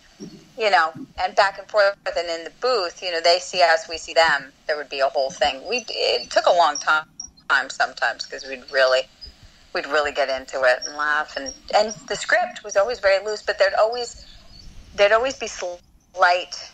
you 0.57 0.69
know, 0.69 0.91
and 1.21 1.35
back 1.35 1.57
and 1.57 1.67
forth. 1.67 1.95
And 2.05 2.29
in 2.29 2.43
the 2.45 2.51
booth, 2.61 3.01
you 3.03 3.11
know, 3.11 3.21
they 3.21 3.39
see 3.39 3.61
us, 3.61 3.87
we 3.89 3.97
see 3.97 4.13
them. 4.13 4.51
There 4.67 4.77
would 4.77 4.89
be 4.89 4.99
a 4.99 5.09
whole 5.09 5.31
thing. 5.31 5.61
We 5.67 5.85
it 5.89 6.29
took 6.29 6.45
a 6.45 6.53
long 6.53 6.77
time, 6.77 7.05
time 7.49 7.69
sometimes 7.69 8.25
because 8.25 8.45
we'd 8.45 8.63
really 8.71 9.01
we'd 9.73 9.85
really 9.87 10.11
get 10.11 10.29
into 10.29 10.63
it 10.63 10.79
and 10.85 10.95
laugh 10.95 11.35
and 11.37 11.53
and 11.75 11.93
the 12.07 12.15
script 12.15 12.63
was 12.63 12.75
always 12.77 12.99
very 12.99 13.23
loose 13.25 13.41
but 13.41 13.59
there'd 13.59 13.73
always 13.79 14.25
there'd 14.95 15.11
always 15.11 15.37
be 15.37 15.47
slight 15.47 16.71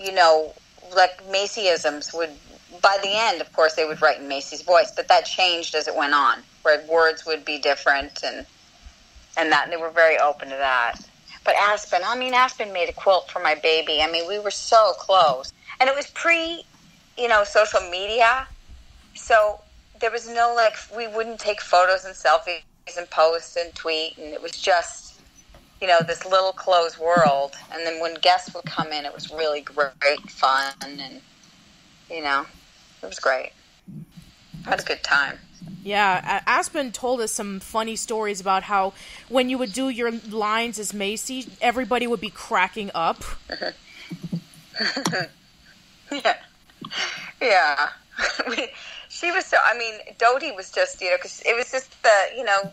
you 0.00 0.12
know 0.12 0.52
like 0.94 1.26
macyisms 1.28 2.14
would 2.16 2.30
by 2.82 2.98
the 3.02 3.10
end 3.12 3.40
of 3.40 3.52
course 3.52 3.74
they 3.74 3.84
would 3.84 4.00
write 4.02 4.20
in 4.20 4.28
macy's 4.28 4.62
voice 4.62 4.92
but 4.94 5.08
that 5.08 5.24
changed 5.24 5.74
as 5.74 5.88
it 5.88 5.96
went 5.96 6.14
on 6.14 6.38
where 6.62 6.84
words 6.86 7.24
would 7.26 7.44
be 7.44 7.58
different 7.58 8.20
and 8.24 8.46
and 9.36 9.52
that 9.52 9.70
they 9.70 9.76
were 9.76 9.90
very 9.90 10.18
open 10.18 10.48
to 10.48 10.56
that. 10.56 10.96
But 11.44 11.54
aspen 11.56 12.02
i 12.04 12.16
mean 12.16 12.34
aspen 12.34 12.72
made 12.72 12.88
a 12.88 12.92
quilt 12.92 13.30
for 13.30 13.40
my 13.40 13.54
baby. 13.54 14.00
I 14.02 14.10
mean 14.10 14.28
we 14.28 14.38
were 14.38 14.50
so 14.50 14.92
close. 14.98 15.52
And 15.80 15.88
it 15.88 15.94
was 15.96 16.06
pre 16.08 16.64
you 17.16 17.28
know 17.28 17.44
social 17.44 17.80
media 17.90 18.46
so 19.14 19.60
there 20.00 20.10
was 20.10 20.28
no 20.28 20.54
like 20.54 20.74
we 20.96 21.06
wouldn't 21.08 21.40
take 21.40 21.60
photos 21.60 22.04
and 22.04 22.14
selfies 22.14 22.62
and 22.96 23.10
post 23.10 23.56
and 23.56 23.74
tweet, 23.74 24.16
and 24.16 24.32
it 24.32 24.40
was 24.40 24.52
just 24.52 25.07
you 25.80 25.86
know 25.86 25.98
this 26.06 26.24
little 26.24 26.52
closed 26.52 26.98
world. 26.98 27.54
And 27.72 27.86
then 27.86 28.00
when 28.00 28.14
guests 28.14 28.54
would 28.54 28.64
come 28.64 28.92
in, 28.92 29.04
it 29.04 29.14
was 29.14 29.30
really 29.32 29.60
great 29.60 30.30
fun, 30.30 30.72
and 30.82 31.20
you 32.10 32.22
know, 32.22 32.46
it 33.02 33.06
was 33.06 33.18
great. 33.18 33.52
I 34.66 34.70
had 34.70 34.80
a 34.80 34.84
good 34.84 35.02
time. 35.02 35.38
Yeah, 35.82 36.42
Aspen 36.46 36.92
told 36.92 37.20
us 37.20 37.32
some 37.32 37.60
funny 37.60 37.96
stories 37.96 38.40
about 38.40 38.64
how 38.64 38.92
when 39.28 39.48
you 39.48 39.58
would 39.58 39.72
do 39.72 39.88
your 39.88 40.10
lines 40.28 40.78
as 40.78 40.92
Macy, 40.92 41.48
everybody 41.60 42.06
would 42.06 42.20
be 42.20 42.30
cracking 42.30 42.90
up. 42.94 43.22
Yeah, 46.10 46.36
yeah. 47.40 47.88
she 49.08 49.30
was 49.30 49.44
so. 49.44 49.56
I 49.64 49.76
mean, 49.76 49.94
Dodie 50.18 50.52
was 50.52 50.70
just 50.70 51.00
you 51.00 51.10
know 51.10 51.16
because 51.16 51.42
it 51.44 51.56
was 51.56 51.70
just 51.70 52.02
the 52.02 52.10
you 52.36 52.44
know 52.44 52.72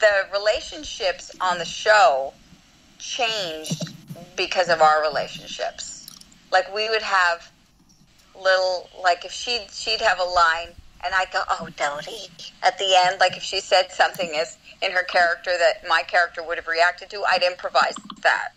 the 0.00 0.26
relationships 0.32 1.30
on 1.40 1.58
the 1.58 1.64
show 1.64 2.32
changed 2.98 3.94
because 4.36 4.68
of 4.68 4.80
our 4.80 5.02
relationships. 5.02 6.08
Like 6.50 6.74
we 6.74 6.88
would 6.88 7.02
have 7.02 7.50
little 8.34 8.88
like 9.02 9.24
if 9.24 9.32
she 9.32 9.66
she'd 9.70 10.00
have 10.00 10.18
a 10.18 10.24
line 10.24 10.68
and 11.04 11.14
I'd 11.14 11.30
go, 11.32 11.42
"Oh, 11.48 11.68
Dodie," 11.76 12.28
at 12.62 12.78
the 12.78 12.94
end. 12.96 13.20
Like 13.20 13.36
if 13.36 13.42
she 13.42 13.60
said 13.60 13.90
something 13.92 14.30
as 14.36 14.58
in 14.82 14.92
her 14.92 15.02
character 15.02 15.52
that 15.58 15.86
my 15.88 16.02
character 16.02 16.42
would 16.42 16.56
have 16.58 16.66
reacted 16.66 17.10
to, 17.10 17.22
I'd 17.24 17.42
improvise 17.42 17.94
that. 18.22 18.52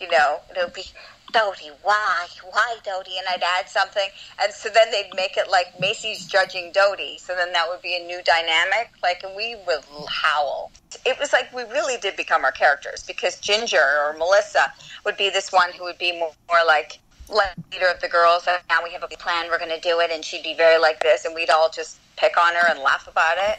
You 0.00 0.10
know, 0.10 0.40
it 0.50 0.64
would 0.64 0.74
be. 0.74 0.84
Dodie, 1.30 1.70
why? 1.82 2.26
Why, 2.52 2.76
Dodie? 2.84 3.18
And 3.18 3.26
I'd 3.28 3.42
add 3.42 3.68
something. 3.68 4.08
And 4.42 4.50
so 4.52 4.70
then 4.70 4.90
they'd 4.90 5.10
make 5.14 5.36
it 5.36 5.50
like 5.50 5.78
Macy's 5.78 6.26
judging 6.26 6.72
Dodie. 6.72 7.18
So 7.18 7.34
then 7.34 7.52
that 7.52 7.68
would 7.68 7.82
be 7.82 7.94
a 7.96 8.06
new 8.06 8.22
dynamic. 8.22 8.92
Like, 9.02 9.22
and 9.22 9.36
we 9.36 9.56
would 9.66 9.84
howl. 10.08 10.72
It 11.04 11.18
was 11.18 11.34
like 11.34 11.52
we 11.52 11.64
really 11.64 11.98
did 11.98 12.16
become 12.16 12.44
our 12.44 12.52
characters 12.52 13.04
because 13.06 13.38
Ginger 13.40 13.76
or 13.76 14.14
Melissa 14.16 14.72
would 15.04 15.18
be 15.18 15.28
this 15.28 15.52
one 15.52 15.70
who 15.72 15.84
would 15.84 15.98
be 15.98 16.18
more, 16.18 16.32
more 16.48 16.64
like 16.66 16.98
leader 17.28 17.88
of 17.94 18.00
the 18.00 18.08
girls. 18.08 18.46
And 18.48 18.58
now 18.70 18.82
we 18.82 18.90
have 18.92 19.02
a 19.02 19.08
plan, 19.08 19.48
we're 19.50 19.58
going 19.58 19.68
to 19.70 19.80
do 19.80 20.00
it. 20.00 20.10
And 20.10 20.24
she'd 20.24 20.42
be 20.42 20.54
very 20.54 20.80
like 20.80 21.00
this. 21.02 21.26
And 21.26 21.34
we'd 21.34 21.50
all 21.50 21.68
just 21.68 21.98
pick 22.16 22.38
on 22.38 22.54
her 22.54 22.70
and 22.70 22.80
laugh 22.80 23.06
about 23.06 23.36
it. 23.38 23.58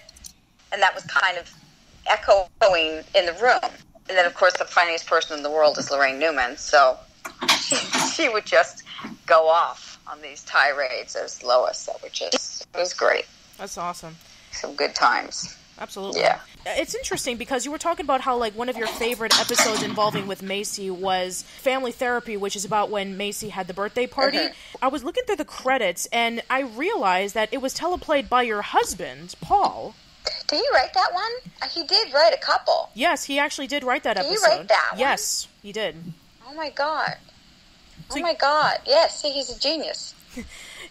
And 0.72 0.82
that 0.82 0.96
was 0.96 1.04
kind 1.06 1.38
of 1.38 1.54
echoing 2.08 3.04
in 3.14 3.28
the 3.28 3.34
room. 3.34 3.72
And 4.10 4.18
then, 4.18 4.26
of 4.26 4.34
course, 4.34 4.54
the 4.54 4.66
funniest 4.66 5.06
person 5.08 5.38
in 5.38 5.44
the 5.44 5.52
world 5.52 5.78
is 5.78 5.90
Laraine 5.90 6.20
Newman. 6.20 6.58
So 6.58 6.98
she, 7.62 7.76
she 8.14 8.30
would 8.30 8.46
just 8.46 8.84
go 9.26 9.48
off 9.48 10.00
on 10.08 10.22
these 10.22 10.44
tirades 10.44 11.16
as 11.16 11.44
Lois. 11.44 11.86
That 11.86 12.02
were 12.02 12.10
just, 12.10 12.68
it 12.74 12.78
was 12.78 12.94
great. 12.94 13.26
That's 13.58 13.78
awesome. 13.78 14.16
Some 14.52 14.76
good 14.76 14.96
times. 14.96 15.56
Absolutely. 15.80 16.22
Yeah. 16.22 16.40
It's 16.66 16.94
interesting 16.94 17.38
because 17.38 17.64
you 17.64 17.72
were 17.72 17.78
talking 17.78 18.06
about 18.06 18.20
how 18.20 18.36
like 18.36 18.54
one 18.54 18.68
of 18.68 18.76
your 18.76 18.88
favorite 18.88 19.40
episodes 19.40 19.82
involving 19.82 20.28
with 20.28 20.42
Macy 20.42 20.90
was 20.90 21.44
Family 21.44 21.94
Therapy, 21.94 22.36
which 22.36 22.56
is 22.56 22.66
about 22.66 22.90
when 22.90 23.16
Macy 23.16 23.50
had 23.50 23.68
the 23.68 23.74
birthday 23.74 24.06
party. 24.06 24.40
Mm-hmm. 24.40 24.84
I 24.84 24.90
was 24.90 25.04
looking 25.04 25.24
through 25.26 25.38
the 25.38 25.46
credits 25.46 26.06
and 26.12 26.42
I 26.50 26.62
realized 26.62 27.34
that 27.36 27.54
it 27.54 27.62
was 27.62 27.74
teleplayed 27.74 28.28
by 28.28 28.42
your 28.42 28.62
husband, 28.62 29.36
Paul. 29.40 29.96
Did 30.48 30.58
he 30.58 30.66
write 30.74 30.94
that 30.94 31.14
one? 31.14 31.32
Uh, 31.62 31.68
He 31.68 31.84
did 31.84 32.14
write 32.14 32.34
a 32.34 32.38
couple. 32.38 32.90
Yes, 32.94 33.24
he 33.26 33.40
actually 33.40 33.68
did 33.68 33.84
write 33.84 34.04
that 34.04 34.18
episode. 34.18 34.32
Did 34.32 34.40
he 34.40 34.58
write 34.58 34.68
that 34.70 34.88
one? 34.92 35.00
Yes, 35.00 35.48
he 35.62 35.72
did. 35.72 35.96
Oh 36.48 36.54
my 36.56 36.70
god. 36.72 37.18
Oh 38.12 38.16
So- 38.16 38.22
my 38.22 38.34
god. 38.34 38.80
Yes, 38.86 39.22
see, 39.22 39.32
he's 39.32 39.50
a 39.56 39.60
genius. 39.60 40.14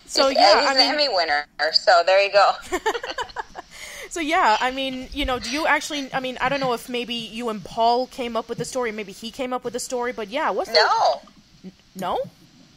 So 0.06 0.28
he's, 0.28 0.38
yeah, 0.38 0.60
he's 0.60 0.68
I 0.70 0.72
an 0.72 0.78
mean, 0.96 1.06
Emmy 1.06 1.14
winner. 1.14 1.44
So 1.72 2.02
there 2.06 2.22
you 2.24 2.32
go. 2.32 2.52
so 4.08 4.20
yeah, 4.20 4.56
I 4.58 4.70
mean, 4.70 5.08
you 5.12 5.26
know, 5.26 5.38
do 5.38 5.50
you 5.50 5.66
actually? 5.66 6.08
I 6.14 6.20
mean, 6.20 6.38
I 6.40 6.48
don't 6.48 6.60
know 6.60 6.72
if 6.72 6.88
maybe 6.88 7.12
you 7.14 7.50
and 7.50 7.62
Paul 7.62 8.06
came 8.06 8.34
up 8.34 8.48
with 8.48 8.56
the 8.56 8.64
story, 8.64 8.90
maybe 8.90 9.12
he 9.12 9.30
came 9.30 9.52
up 9.52 9.64
with 9.64 9.74
the 9.74 9.80
story, 9.80 10.12
but 10.12 10.28
yeah, 10.28 10.48
what's 10.48 10.70
the 10.70 10.76
no, 10.76 11.70
no? 11.94 12.18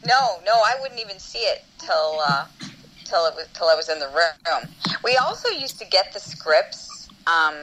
no, 0.06 0.40
no. 0.44 0.52
I 0.54 0.76
wouldn't 0.82 1.00
even 1.00 1.18
see 1.18 1.38
it 1.38 1.64
till 1.78 2.20
uh, 2.26 2.44
till 3.12 3.26
it 3.26 3.34
was 3.36 3.46
till 3.52 3.68
I 3.68 3.74
was 3.74 3.88
in 3.90 3.98
the 3.98 4.08
room. 4.08 4.74
We 5.04 5.16
also 5.16 5.48
used 5.50 5.78
to 5.80 5.84
get 5.84 6.12
the 6.14 6.20
scripts. 6.20 7.08
Um, 7.26 7.54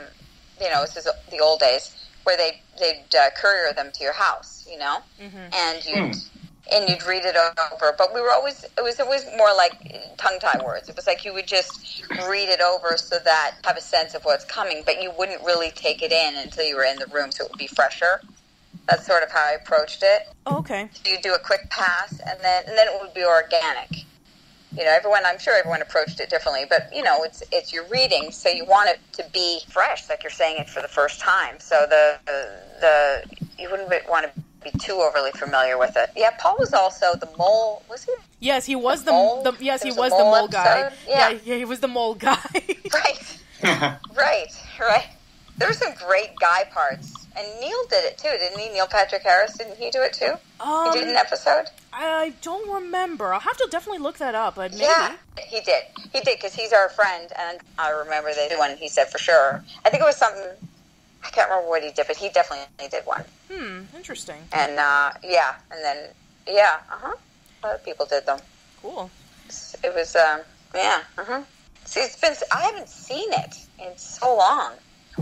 you 0.62 0.70
know, 0.70 0.82
this 0.82 0.96
is 0.98 1.08
the 1.32 1.40
old 1.40 1.60
days 1.60 1.96
where 2.24 2.38
they 2.38 2.62
they'd 2.80 3.16
uh, 3.16 3.30
courier 3.36 3.74
them 3.74 3.90
to 3.96 4.04
your 4.04 4.14
house. 4.14 4.68
You 4.72 4.78
know, 4.78 4.98
and 5.54 5.86
you'd. 5.86 6.16
And 6.72 6.88
you'd 6.88 7.04
read 7.08 7.26
it 7.26 7.36
over, 7.74 7.96
but 7.98 8.14
we 8.14 8.22
were 8.22 8.30
always, 8.32 8.64
it 8.64 8.84
was 8.84 9.00
always 9.00 9.26
more 9.36 9.52
like 9.58 9.74
tongue 10.18 10.38
tie 10.40 10.62
words. 10.64 10.88
It 10.88 10.96
was 10.96 11.08
like 11.08 11.26
you 11.26 11.34
would 11.34 11.48
just 11.48 12.04
read 12.30 12.48
it 12.48 12.62
over 12.62 12.96
so 12.96 13.18
that 13.26 13.56
have 13.64 13.76
a 13.76 13.82
sense 13.82 14.14
of 14.14 14.22
what's 14.24 14.46
coming, 14.46 14.84
but 14.86 15.02
you 15.02 15.12
wouldn't 15.18 15.42
really 15.44 15.72
take 15.72 16.04
it 16.04 16.12
in 16.12 16.36
until 16.36 16.64
you 16.64 16.76
were 16.76 16.84
in 16.84 16.98
the 16.98 17.08
room 17.08 17.32
so 17.32 17.46
it 17.46 17.50
would 17.50 17.58
be 17.58 17.66
fresher. 17.66 18.22
That's 18.88 19.04
sort 19.08 19.24
of 19.24 19.32
how 19.32 19.40
I 19.50 19.54
approached 19.54 20.04
it. 20.04 20.28
Oh, 20.46 20.60
okay. 20.60 20.88
So 20.94 21.12
you 21.12 21.20
do 21.24 21.34
a 21.34 21.40
quick 21.40 21.72
pass, 21.72 22.12
and 22.20 22.40
then 22.44 22.66
and 22.68 22.78
then 22.78 22.86
it 22.88 23.02
would 23.02 23.16
be 23.16 23.26
organic. 23.26 24.06
You 24.76 24.86
know, 24.86 24.92
everyone. 24.92 25.22
I'm 25.26 25.40
sure 25.40 25.56
everyone 25.58 25.82
approached 25.82 26.20
it 26.20 26.30
differently, 26.30 26.66
but 26.70 26.90
you 26.96 27.02
know, 27.04 27.24
it's 27.24 27.42
it's 27.52 27.74
your 27.74 27.86
reading, 27.88 28.32
so 28.32 28.50
you 28.50 28.66
want 28.66 28.90
it 28.90 29.00
to 29.14 29.26
be 29.34 29.62
fresh, 29.68 30.08
like 30.10 30.24
you're 30.24 30.30
saying 30.30 30.58
it 30.60 30.70
for 30.70 30.82
the 30.82 30.88
first 30.88 31.20
time. 31.20 31.56
So 31.60 31.86
the 31.90 32.18
the 32.80 33.24
you 33.58 33.70
wouldn't 33.72 33.90
want 34.10 34.28
to 34.28 34.42
be 34.64 34.72
too 34.80 34.94
overly 34.94 35.32
familiar 35.32 35.78
with 35.78 35.96
it. 35.98 36.12
Yeah, 36.16 36.32
Paul 36.38 36.58
was 36.60 36.74
also 36.74 37.16
the 37.16 37.30
mole. 37.38 37.82
Was 37.90 38.04
he? 38.04 38.14
Yes, 38.40 38.66
he 38.66 38.76
was 38.76 39.04
the, 39.04 39.12
Mole? 39.12 39.42
the 39.44 39.54
yes, 39.60 39.82
he 39.82 39.90
There's 39.90 39.98
was 39.98 40.14
a 40.14 40.18
the 40.18 40.24
mole 40.24 40.38
mole 40.40 40.48
guy. 40.48 40.80
episode? 40.82 40.98
Yeah. 41.10 41.30
yeah, 41.44 41.56
he 41.56 41.66
was 41.66 41.80
the 41.80 41.88
mole 41.88 42.16
guy. 42.16 42.38
Right, 43.62 43.98
right, 44.16 44.48
right. 44.80 45.08
There 45.58 45.68
were 45.68 45.74
some 45.74 45.94
great 46.08 46.30
guy 46.40 46.64
parts, 46.72 47.19
and 47.38 47.60
Neil 47.60 47.78
did 47.90 48.06
it 48.06 48.18
too, 48.18 48.30
didn't 48.40 48.60
he? 48.60 48.70
Neil 48.70 48.88
Patrick 48.88 49.24
Harris 49.24 49.58
didn't 49.58 49.78
he 49.78 49.90
do 49.90 50.02
it 50.02 50.14
too? 50.14 50.34
um, 50.60 50.92
he 50.92 51.00
did 51.00 51.08
an 51.08 51.16
episode. 51.16 51.66
I 51.94 52.34
don't 52.42 52.70
remember. 52.84 53.34
I'll 53.34 53.40
have 53.40 53.58
to 53.58 53.68
definitely 53.72 54.00
look 54.02 54.18
that 54.20 54.36
up, 54.36 54.56
but 54.56 54.72
maybe. 54.72 54.84
Yeah, 54.84 55.16
he 55.38 55.60
did. 55.62 55.84
He 56.14 56.20
did 56.22 56.38
because 56.38 56.54
he's 56.54 56.72
our 56.72 56.90
friend, 56.90 57.32
and 57.38 57.60
I 57.78 57.90
remember 57.90 58.32
the 58.34 58.56
one 58.58 58.78
he 58.78 58.88
said 58.88 59.10
for 59.10 59.18
sure. 59.18 59.64
I 59.86 59.90
think 59.90 60.02
it 60.02 60.06
was 60.06 60.18
something. 60.18 60.44
I 61.24 61.30
can't 61.30 61.50
remember 61.50 61.70
what 61.70 61.84
he 61.84 61.92
did, 61.92 62.08
but 62.08 62.16
he 62.16 62.30
definitely 62.30 62.88
did 62.90 63.06
one. 63.06 63.24
Hmm, 63.52 63.82
interesting. 63.96 64.38
And 64.54 64.78
uh, 64.80 65.12
yeah, 65.24 65.56
and 65.72 65.84
then 65.84 66.10
yeah, 66.48 66.78
uh 66.92 66.96
huh. 67.02 67.16
Other 67.64 67.80
people 67.84 68.06
did 68.06 68.26
them. 68.26 68.40
Cool. 68.82 69.10
It 69.84 69.94
was 69.94 70.16
um, 70.16 70.42
yeah, 70.76 71.02
uh 71.18 71.24
huh. 71.26 71.42
See, 71.86 72.02
it's 72.02 72.16
been. 72.20 72.36
I 72.52 72.62
haven't 72.62 72.88
seen 72.88 73.34
it 73.34 73.56
in 73.84 73.98
so 73.98 74.38
long. 74.38 74.74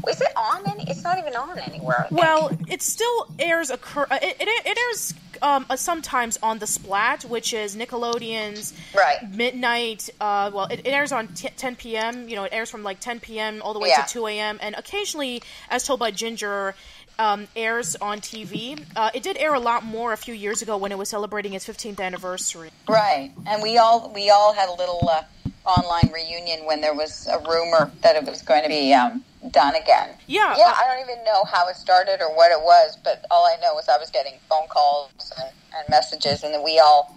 Is 0.10 0.22
it 0.22 0.32
on 0.36 0.70
any? 0.70 0.84
It's 0.90 1.04
not 1.04 1.18
even 1.18 1.36
on 1.36 1.58
anywhere. 1.60 2.08
Well, 2.12 2.52
it 2.70 2.82
still 2.82 3.28
airs 3.40 3.70
occur. 3.70 4.06
Uh, 4.10 4.20
it, 4.22 4.38
it, 4.40 4.66
it 4.66 4.78
airs 4.78 5.14
um, 5.42 5.66
uh, 5.70 5.76
sometimes 5.76 6.38
on 6.42 6.60
the 6.60 6.68
Splat, 6.68 7.24
which 7.26 7.54
is 7.54 7.76
Nickelodeon's 7.76 8.74
right. 8.96 9.18
midnight. 9.32 10.10
Uh, 10.20 10.52
well, 10.54 10.66
it, 10.66 10.80
it 10.80 10.88
airs 10.88 11.12
on 11.12 11.28
t- 11.30 11.50
10 11.56 11.76
p.m. 11.76 12.28
You 12.30 12.36
know, 12.36 12.44
it 12.44 12.54
airs 12.54 12.70
from 12.70 12.84
like 12.84 13.00
10 13.00 13.20
p.m. 13.20 13.62
all 13.62 13.74
the 13.74 13.80
way 13.80 13.90
Yeah. 13.90 14.04
to 14.04 14.14
2 14.14 14.28
a.m. 14.28 14.60
And 14.62 14.76
occasionally, 14.76 15.42
as 15.70 15.84
told 15.84 16.00
by 16.00 16.12
Ginger, 16.12 16.76
um, 17.20 17.48
airs 17.56 17.96
on 17.96 18.20
TV. 18.20 18.84
Uh, 18.96 19.10
it 19.14 19.24
did 19.24 19.38
air 19.38 19.54
a 19.56 19.60
lot 19.60 19.84
more 19.84 20.14
a 20.14 20.18
few 20.18 20.34
years 20.36 20.62
ago 20.62 20.78
when 20.78 20.92
it 20.92 20.98
was 21.00 21.10
celebrating 21.10 21.54
its 21.54 21.68
15th 21.68 22.00
anniversary. 22.00 22.70
Right, 22.88 23.32
and 23.48 23.64
we 23.64 23.78
all 23.78 24.12
we 24.14 24.30
all 24.30 24.54
had 24.54 24.70
a 24.70 24.74
little 24.74 25.08
uh, 25.10 25.24
online 25.68 26.12
reunion 26.12 26.66
when 26.66 26.82
there 26.82 26.94
was 26.94 27.28
a 27.28 27.38
rumor 27.48 27.92
that 28.02 28.16
it 28.16 28.24
was 28.24 28.42
going 28.42 28.64
to 28.64 28.70
be 28.70 28.94
um, 28.94 29.24
done 29.52 29.76
again. 29.76 30.10
Yeah, 30.28 30.56
yeah. 30.58 30.74
I 30.76 30.84
don't 30.88 31.08
even 31.10 31.24
know 31.26 31.44
how 31.44 31.68
it 31.68 31.76
started 31.76 32.22
or 32.22 32.34
what 32.36 32.52
it 32.52 32.62
was, 32.62 32.98
but 33.04 33.26
all 33.30 33.46
I 33.46 33.58
know 33.62 33.78
is 33.78 33.88
I 33.90 33.98
was 33.98 34.10
getting 34.10 34.34
phone 34.50 34.68
calls 34.70 35.12
and, 35.40 35.50
and 35.76 35.90
messages, 35.90 36.44
and 36.44 36.54
then 36.54 36.64
we 36.64 36.80
all 36.80 37.16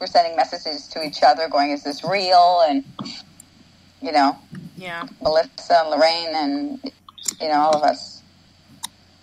were 0.00 0.06
sending 0.06 0.34
messages 0.34 0.88
to 0.88 1.04
each 1.04 1.22
other, 1.22 1.48
going, 1.48 1.70
"Is 1.70 1.82
this 1.84 2.02
real?" 2.02 2.64
And 2.66 2.84
you 4.00 4.12
know, 4.12 4.36
Yeah. 4.76 5.06
Melissa 5.22 5.82
and 5.84 5.92
Laraine, 5.92 6.34
and 6.34 6.92
you 7.40 7.48
know, 7.48 7.54
all 7.60 7.76
of 7.76 7.82
us. 7.82 8.22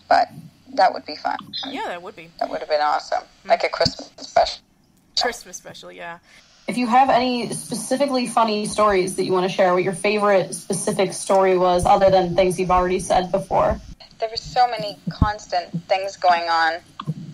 But 0.08 0.30
that 0.75 0.94
would 0.94 1.06
be 1.06 1.15
fun. 1.15 1.38
Yeah, 1.68 1.88
that 1.88 2.01
would 2.01 2.15
be 2.15 2.30
That 2.39 2.50
would 2.50 2.60
have 2.60 2.70
been 2.70 2.82
awesome, 2.82 3.24
like 3.46 3.63
a 3.63 3.70
Christmas 3.70 4.12
special. 4.18 4.62
Christmas 5.20 5.58
special. 5.58 5.91
Yeah. 5.91 6.20
If 6.68 6.77
you 6.77 6.88
have 6.88 7.10
any 7.10 7.51
specifically 7.53 8.27
funny 8.27 8.65
stories 8.65 9.15
that 9.15 9.25
you 9.25 9.34
want 9.34 9.50
to 9.50 9.53
share, 9.53 9.74
what 9.74 9.84
your 9.84 9.94
favorite 9.94 10.53
specific 10.53 11.13
story 11.13 11.58
was, 11.58 11.86
other 11.86 12.10
than 12.10 12.36
things 12.36 12.60
you've 12.60 12.72
already 12.72 13.00
said 13.00 13.32
before. 13.32 13.80
there 14.20 14.30
were 14.30 14.38
so 14.38 14.68
many 14.70 14.98
constant 15.10 15.70
things 15.89 16.15
going 16.18 16.44
on 16.44 16.80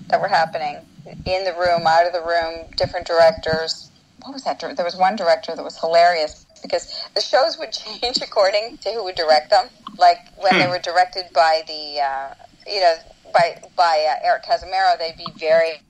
that 0.07 0.21
were 0.21 0.27
happening 0.27 0.77
in 1.25 1.43
the 1.43 1.53
room, 1.53 1.85
out 1.85 2.07
of 2.07 2.13
the 2.13 2.21
room, 2.21 2.65
different 2.75 3.05
directors. 3.05 3.91
What 4.23 4.33
was 4.33 4.43
that? 4.45 4.59
There 4.59 4.85
was 4.85 4.95
one 4.95 5.15
director 5.15 5.55
that 5.55 5.63
was 5.63 5.77
hilarious 5.79 6.45
because 6.61 7.07
the 7.13 7.21
shows 7.21 7.57
would 7.59 7.71
change 8.01 8.17
according 8.21 8.77
to 8.77 8.91
who 8.91 9.03
would 9.03 9.15
direct 9.15 9.49
them. 9.49 9.67
Like 9.97 10.17
when 10.37 10.59
they 10.59 10.67
were 10.67 10.79
directed 10.79 11.25
by 11.33 11.61
the, 11.67 12.01
uh, 12.01 12.33
you 12.65 12.79
know, 12.79 12.95
by 13.33 13.61
by 13.75 14.07
uh, 14.09 14.25
Eric 14.25 14.43
Casimiro, 14.43 14.95
they'd 14.97 15.17
be 15.17 15.27
very 15.37 15.81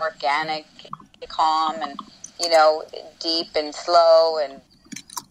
organic, 0.00 0.66
calm, 1.28 1.76
and 1.80 1.98
you 2.40 2.48
know, 2.48 2.84
deep 3.20 3.48
and 3.56 3.74
slow, 3.74 4.38
and 4.38 4.60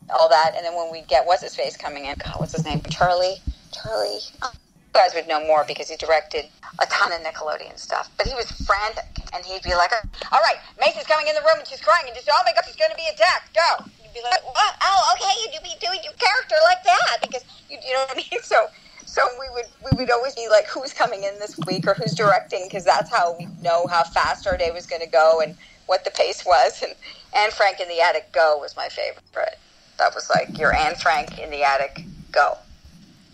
all 0.10 0.30
that. 0.30 0.54
And 0.56 0.66
then 0.66 0.76
when 0.76 0.92
we 0.92 1.02
get 1.02 1.26
what's 1.26 1.44
his 1.44 1.56
face 1.56 1.78
coming 1.78 2.06
in, 2.06 2.16
God, 2.24 2.40
what's 2.40 2.54
his 2.54 2.66
name? 2.66 2.82
Charlie. 2.90 3.38
Charlie. 3.72 4.20
Oh, 4.42 4.52
you 4.54 4.94
guys 4.94 5.14
would 5.16 5.28
know 5.28 5.46
more 5.46 5.64
because 5.68 5.90
he 5.90 5.96
directed 5.96 6.46
a 6.80 6.86
ton 6.88 7.12
of 7.12 7.22
Nickelodeon 7.22 7.78
stuff. 7.78 8.10
But 8.18 8.28
he 8.28 8.34
was 8.34 8.52
frantic, 8.68 9.08
and 9.34 9.44
he'd 9.46 9.64
be 9.64 9.74
like, 9.76 9.92
"All 10.32 10.40
right, 10.40 10.60
Macy's 10.80 11.08
coming 11.08 11.28
in 11.28 11.36
the 11.36 11.42
room, 11.42 11.60
and 11.60 11.68
she's 11.68 11.82
crying, 11.82 12.06
and 12.08 12.16
just 12.16 12.30
oh 12.32 12.44
my 12.46 12.52
God, 12.54 12.64
she's 12.66 12.76
going 12.76 12.92
to 12.92 12.98
be 12.98 13.08
attacked. 13.14 13.56
Go." 13.56 13.86
You'd 14.04 14.14
be 14.14 14.22
like, 14.24 14.44
"What? 14.44 14.76
Oh, 14.84 15.16
okay, 15.16 15.32
you'd 15.54 15.64
be 15.64 15.76
doing 15.80 16.00
your 16.04 16.14
character 16.14 16.56
like 16.64 16.84
that 16.84 17.18
because 17.22 17.44
you, 17.70 17.78
you 17.86 17.94
know 17.94 18.06
what 18.08 18.14
I 18.14 18.18
mean." 18.18 18.42
So. 18.44 18.68
So 19.04 19.22
we 19.42 19.48
would 19.54 19.66
we 19.84 19.98
would 19.98 20.10
always 20.10 20.36
be 20.36 20.48
like, 20.50 20.68
who's 20.68 20.94
coming 20.94 21.24
in 21.24 21.38
this 21.38 21.60
week 21.68 21.86
or 21.86 21.94
who's 21.96 22.14
directing, 22.14 22.64
because 22.64 22.86
that's 22.86 23.10
how 23.10 23.36
we 23.38 23.46
know 23.62 23.86
how 23.88 24.04
fast 24.06 24.48
our 24.48 24.56
day 24.56 24.72
was 24.72 24.86
going 24.86 25.02
to 25.02 25.08
go 25.10 25.42
and 25.42 25.58
what 25.86 26.04
the 26.04 26.12
pace 26.12 26.46
was. 26.46 26.82
And 26.82 26.94
Anne 27.36 27.52
Frank 27.52 27.80
in 27.80 27.88
the 27.88 28.02
Attic 28.02 28.32
Go 28.32 28.58
was 28.60 28.76
my 28.76 28.90
favorite. 28.90 29.58
That 29.98 30.16
was 30.16 30.30
like 30.30 30.58
your 30.58 30.74
Anne 30.76 30.96
Frank 30.96 31.38
in 31.40 31.50
the 31.52 31.64
Attic 31.64 32.04
Go. 32.32 32.58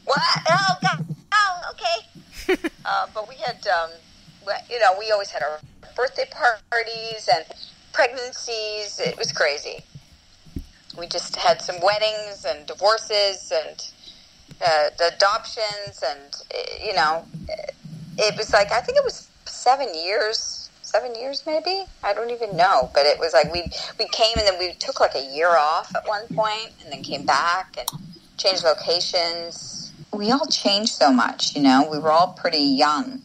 What? 0.06 0.22
Oh 0.50 0.76
God! 0.82 1.06
Oh, 1.34 1.62
okay. 1.72 2.60
uh, 2.86 3.08
but 3.14 3.28
we 3.28 3.36
had, 3.36 3.66
um, 3.68 3.90
you 4.70 4.80
know, 4.80 4.96
we 4.98 5.12
always 5.12 5.30
had 5.30 5.44
our 5.44 5.60
birthday 5.96 6.26
parties 6.70 7.30
and 7.34 7.46
pregnancies. 7.94 9.00
It 9.00 9.18
was 9.18 9.32
crazy. 9.32 9.84
We 10.98 11.08
just 11.08 11.36
had 11.36 11.62
some 11.62 11.76
weddings 11.82 12.46
and 12.46 12.66
divorces 12.66 13.52
and 13.54 13.92
uh, 14.62 14.90
the 14.98 15.14
adoptions, 15.16 16.04
and 16.08 16.36
you 16.84 16.94
know, 16.94 17.26
it 18.18 18.36
was 18.38 18.52
like 18.54 18.72
I 18.72 18.82
think 18.82 18.98
it 18.98 19.04
was 19.04 19.30
seven 19.46 19.94
years, 19.94 20.57
seven 20.88 21.16
years 21.16 21.44
maybe. 21.46 21.86
I 22.04 22.14
don't 22.14 22.32
even 22.32 22.56
know, 22.56 22.90
but 22.94 23.06
it 23.06 23.20
was 23.20 23.34
like 23.34 23.52
we 23.52 23.64
we 24.00 24.08
came 24.10 24.38
and 24.38 24.48
then 24.48 24.58
we 24.58 24.74
took 24.74 25.00
like 25.00 25.16
a 25.16 25.26
year 25.36 25.50
off 25.50 25.94
at 25.96 26.08
one 26.08 26.28
point, 26.34 26.72
and 26.84 26.92
then 26.92 27.04
came 27.04 27.26
back 27.26 27.76
and 27.78 27.90
changed 28.38 28.64
locations. 28.64 29.94
We 30.14 30.32
all 30.32 30.48
changed 30.48 30.94
so 30.94 31.12
much, 31.12 31.56
you 31.56 31.62
know. 31.62 31.88
We 31.92 32.00
were 32.00 32.12
all 32.12 32.34
pretty 32.34 32.64
young, 32.64 33.22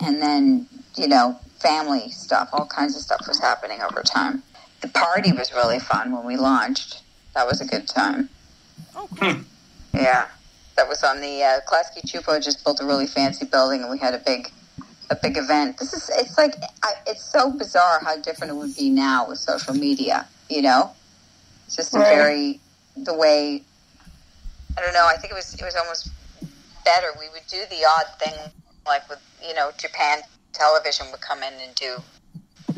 and 0.00 0.22
then 0.22 0.68
you 0.96 1.08
know, 1.08 1.38
family 1.58 2.10
stuff, 2.10 2.48
all 2.52 2.66
kinds 2.66 2.96
of 2.96 3.02
stuff 3.02 3.26
was 3.28 3.38
happening 3.38 3.80
over 3.82 4.02
time. 4.02 4.42
The 4.80 4.88
party 4.88 5.32
was 5.32 5.52
really 5.52 5.78
fun 5.78 6.12
when 6.12 6.24
we 6.24 6.36
launched. 6.36 7.02
That 7.34 7.46
was 7.46 7.60
a 7.60 7.66
good 7.66 7.86
time. 7.86 8.30
Oh, 8.94 9.08
cool. 9.18 9.36
Yeah, 9.92 10.26
that 10.76 10.88
was 10.88 11.02
on 11.02 11.20
the 11.20 11.42
uh, 11.42 11.60
Klasky 11.68 12.02
Csupo 12.06 12.42
just 12.42 12.64
built 12.64 12.80
a 12.80 12.84
really 12.84 13.06
fancy 13.06 13.44
building, 13.46 13.82
and 13.82 13.90
we 13.90 13.98
had 13.98 14.14
a 14.14 14.18
big, 14.18 14.50
a 15.10 15.16
big 15.16 15.36
event. 15.36 15.78
This 15.78 15.92
is 15.92 16.10
it's 16.14 16.36
like 16.38 16.54
I, 16.82 16.92
it's 17.06 17.24
so 17.24 17.50
bizarre 17.52 18.00
how 18.02 18.16
different 18.20 18.52
it 18.52 18.56
would 18.56 18.74
be 18.76 18.90
now 18.90 19.28
with 19.28 19.38
social 19.38 19.74
media. 19.74 20.26
You 20.48 20.62
know, 20.62 20.92
it's 21.66 21.76
just 21.76 21.94
a 21.94 21.98
very 21.98 22.60
the 22.96 23.14
way. 23.14 23.62
I 24.76 24.80
don't 24.80 24.92
know. 24.92 25.06
I 25.06 25.16
think 25.16 25.32
it 25.32 25.36
was 25.36 25.54
it 25.54 25.62
was 25.64 25.76
almost 25.76 26.10
better. 26.84 27.08
We 27.18 27.28
would 27.30 27.46
do 27.48 27.62
the 27.70 27.84
odd 27.84 28.06
thing 28.18 28.34
like 28.86 29.08
with 29.08 29.20
you 29.46 29.54
know 29.54 29.70
Japan 29.78 30.20
television 30.52 31.06
would 31.10 31.20
come 31.20 31.42
in 31.42 31.52
and 31.54 31.74
do 31.74 31.96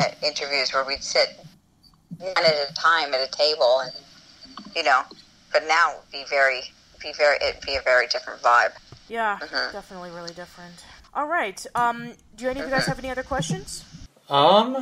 uh, 0.01 0.05
interviews 0.23 0.73
where 0.73 0.85
we'd 0.85 1.03
sit 1.05 1.39
one 2.19 2.33
at 2.37 2.45
a 2.69 2.73
time 2.75 3.15
at 3.15 3.21
a 3.21 3.31
table 3.31 3.81
and 3.81 3.93
you 4.75 4.83
know 4.83 5.03
but 5.53 5.63
now 5.69 5.93
it 5.93 5.97
would 5.99 6.11
be 6.11 6.25
very 6.29 6.63
be 7.01 7.13
very 7.17 7.37
it'd 7.37 7.61
be 7.65 7.77
a 7.77 7.81
very 7.83 8.09
different 8.09 8.43
vibe 8.43 8.73
Yeah, 9.09 9.39
Mhm. 9.41 9.71
definitely 9.73 10.11
really 10.11 10.35
different. 10.35 10.85
All 11.15 11.27
right. 11.27 11.65
Um, 11.75 12.13
do 12.37 12.49
any 12.49 12.61
of 12.61 12.67
you 12.67 12.73
guys 12.73 12.87
have 12.87 12.99
any 12.99 13.11
other 13.11 13.23
questions? 13.23 13.85
Um, 14.31 14.77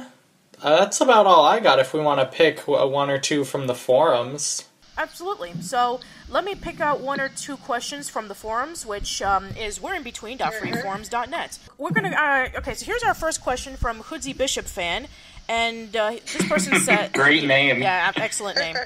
uh, 0.61 0.77
that's 0.81 1.01
about 1.01 1.25
all 1.27 1.45
I 1.45 1.61
got. 1.61 1.79
If 1.79 1.95
we 1.95 2.01
want 2.01 2.19
to 2.19 2.27
pick 2.27 2.67
one 2.67 3.11
or 3.11 3.19
two 3.19 3.45
from 3.45 3.69
the 3.69 3.77
forums. 3.77 4.65
Absolutely. 4.99 5.53
So 5.61 6.01
let 6.29 6.45
me 6.45 6.55
pick 6.55 6.81
out 6.81 7.01
one 7.01 7.21
or 7.21 7.29
two 7.29 7.57
questions 7.57 8.09
from 8.09 8.29
the 8.29 8.35
forums, 8.35 8.87
which 8.87 9.21
um, 9.23 9.49
is 9.59 9.81
we're 9.81 9.95
in 9.95 10.03
between 10.03 10.39
between.freeforums.net. 10.39 11.59
We're 11.79 11.91
gonna. 11.91 12.09
Uh, 12.11 12.49
okay, 12.59 12.75
so 12.75 12.87
here's 12.87 13.03
our 13.03 13.15
first 13.15 13.43
question 13.43 13.77
from 13.77 14.01
Hoodsy 14.01 14.37
Bishop 14.37 14.65
fan, 14.65 15.07
and 15.49 15.95
uh, 15.95 16.11
this 16.11 16.49
person 16.49 16.81
said, 16.81 17.13
Great 17.13 17.45
name. 17.45 17.83
"Yeah, 17.83 18.13
excellent 18.17 18.59
name." 18.59 18.77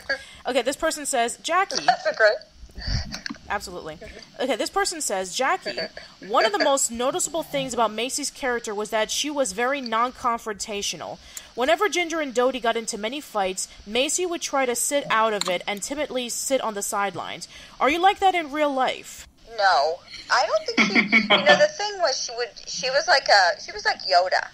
Okay, 0.46 0.62
this 0.62 0.76
person 0.76 1.06
says, 1.06 1.38
"Jackie, 1.38 1.84
that's 1.86 2.06
a 2.10 2.14
great 2.14 2.36
Absolutely. 3.50 3.98
Okay, 4.38 4.54
this 4.56 4.70
person 4.70 5.00
says, 5.00 5.34
Jackie, 5.34 5.78
one 6.28 6.46
of 6.46 6.52
the 6.52 6.58
most 6.60 6.90
noticeable 6.90 7.42
things 7.42 7.74
about 7.74 7.92
Macy's 7.92 8.30
character 8.30 8.72
was 8.72 8.90
that 8.90 9.10
she 9.10 9.28
was 9.28 9.52
very 9.52 9.80
non 9.80 10.12
confrontational. 10.12 11.18
Whenever 11.56 11.88
Ginger 11.88 12.20
and 12.20 12.32
Dodie 12.32 12.60
got 12.60 12.76
into 12.76 12.96
many 12.96 13.20
fights, 13.20 13.66
Macy 13.86 14.24
would 14.24 14.40
try 14.40 14.64
to 14.66 14.76
sit 14.76 15.04
out 15.10 15.32
of 15.32 15.48
it 15.48 15.62
and 15.66 15.82
timidly 15.82 16.28
sit 16.28 16.60
on 16.60 16.74
the 16.74 16.82
sidelines. 16.82 17.48
Are 17.80 17.90
you 17.90 17.98
like 17.98 18.20
that 18.20 18.36
in 18.36 18.52
real 18.52 18.72
life? 18.72 19.26
no 19.56 19.98
i 20.30 20.46
don't 20.46 20.64
think 20.66 21.10
she 21.10 21.18
you 21.22 21.44
know 21.44 21.56
the 21.56 21.68
thing 21.76 21.92
was 21.98 22.16
she 22.22 22.32
would 22.36 22.48
she 22.66 22.88
was 22.90 23.06
like 23.08 23.26
a 23.28 23.60
she 23.60 23.72
was 23.72 23.84
like 23.84 24.00
yoda 24.02 24.46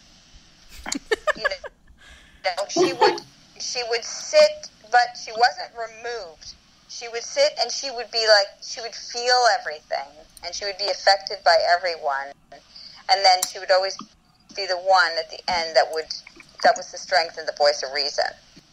you 1.36 1.42
know 1.42 2.64
she 2.68 2.92
would 2.92 3.20
she 3.60 3.82
would 3.90 4.04
sit 4.04 4.70
but 4.90 5.16
she 5.22 5.32
wasn't 5.32 5.70
removed 5.76 6.54
she 6.88 7.08
would 7.08 7.22
sit 7.22 7.52
and 7.60 7.70
she 7.70 7.90
would 7.90 8.10
be 8.10 8.24
like 8.28 8.46
she 8.62 8.80
would 8.80 8.94
feel 8.94 9.44
everything 9.58 10.08
and 10.44 10.54
she 10.54 10.64
would 10.64 10.78
be 10.78 10.88
affected 10.88 11.38
by 11.44 11.56
everyone. 11.76 12.32
And 12.52 13.24
then 13.24 13.38
she 13.50 13.58
would 13.58 13.70
always 13.70 13.96
be 14.54 14.66
the 14.66 14.78
one 14.78 15.12
at 15.18 15.30
the 15.30 15.40
end 15.50 15.76
that 15.76 15.86
would 15.92 16.06
that 16.62 16.74
was 16.76 16.90
the 16.90 16.98
strength 16.98 17.38
and 17.38 17.46
the 17.46 17.54
voice 17.58 17.82
of 17.82 17.92
reason. 17.92 18.24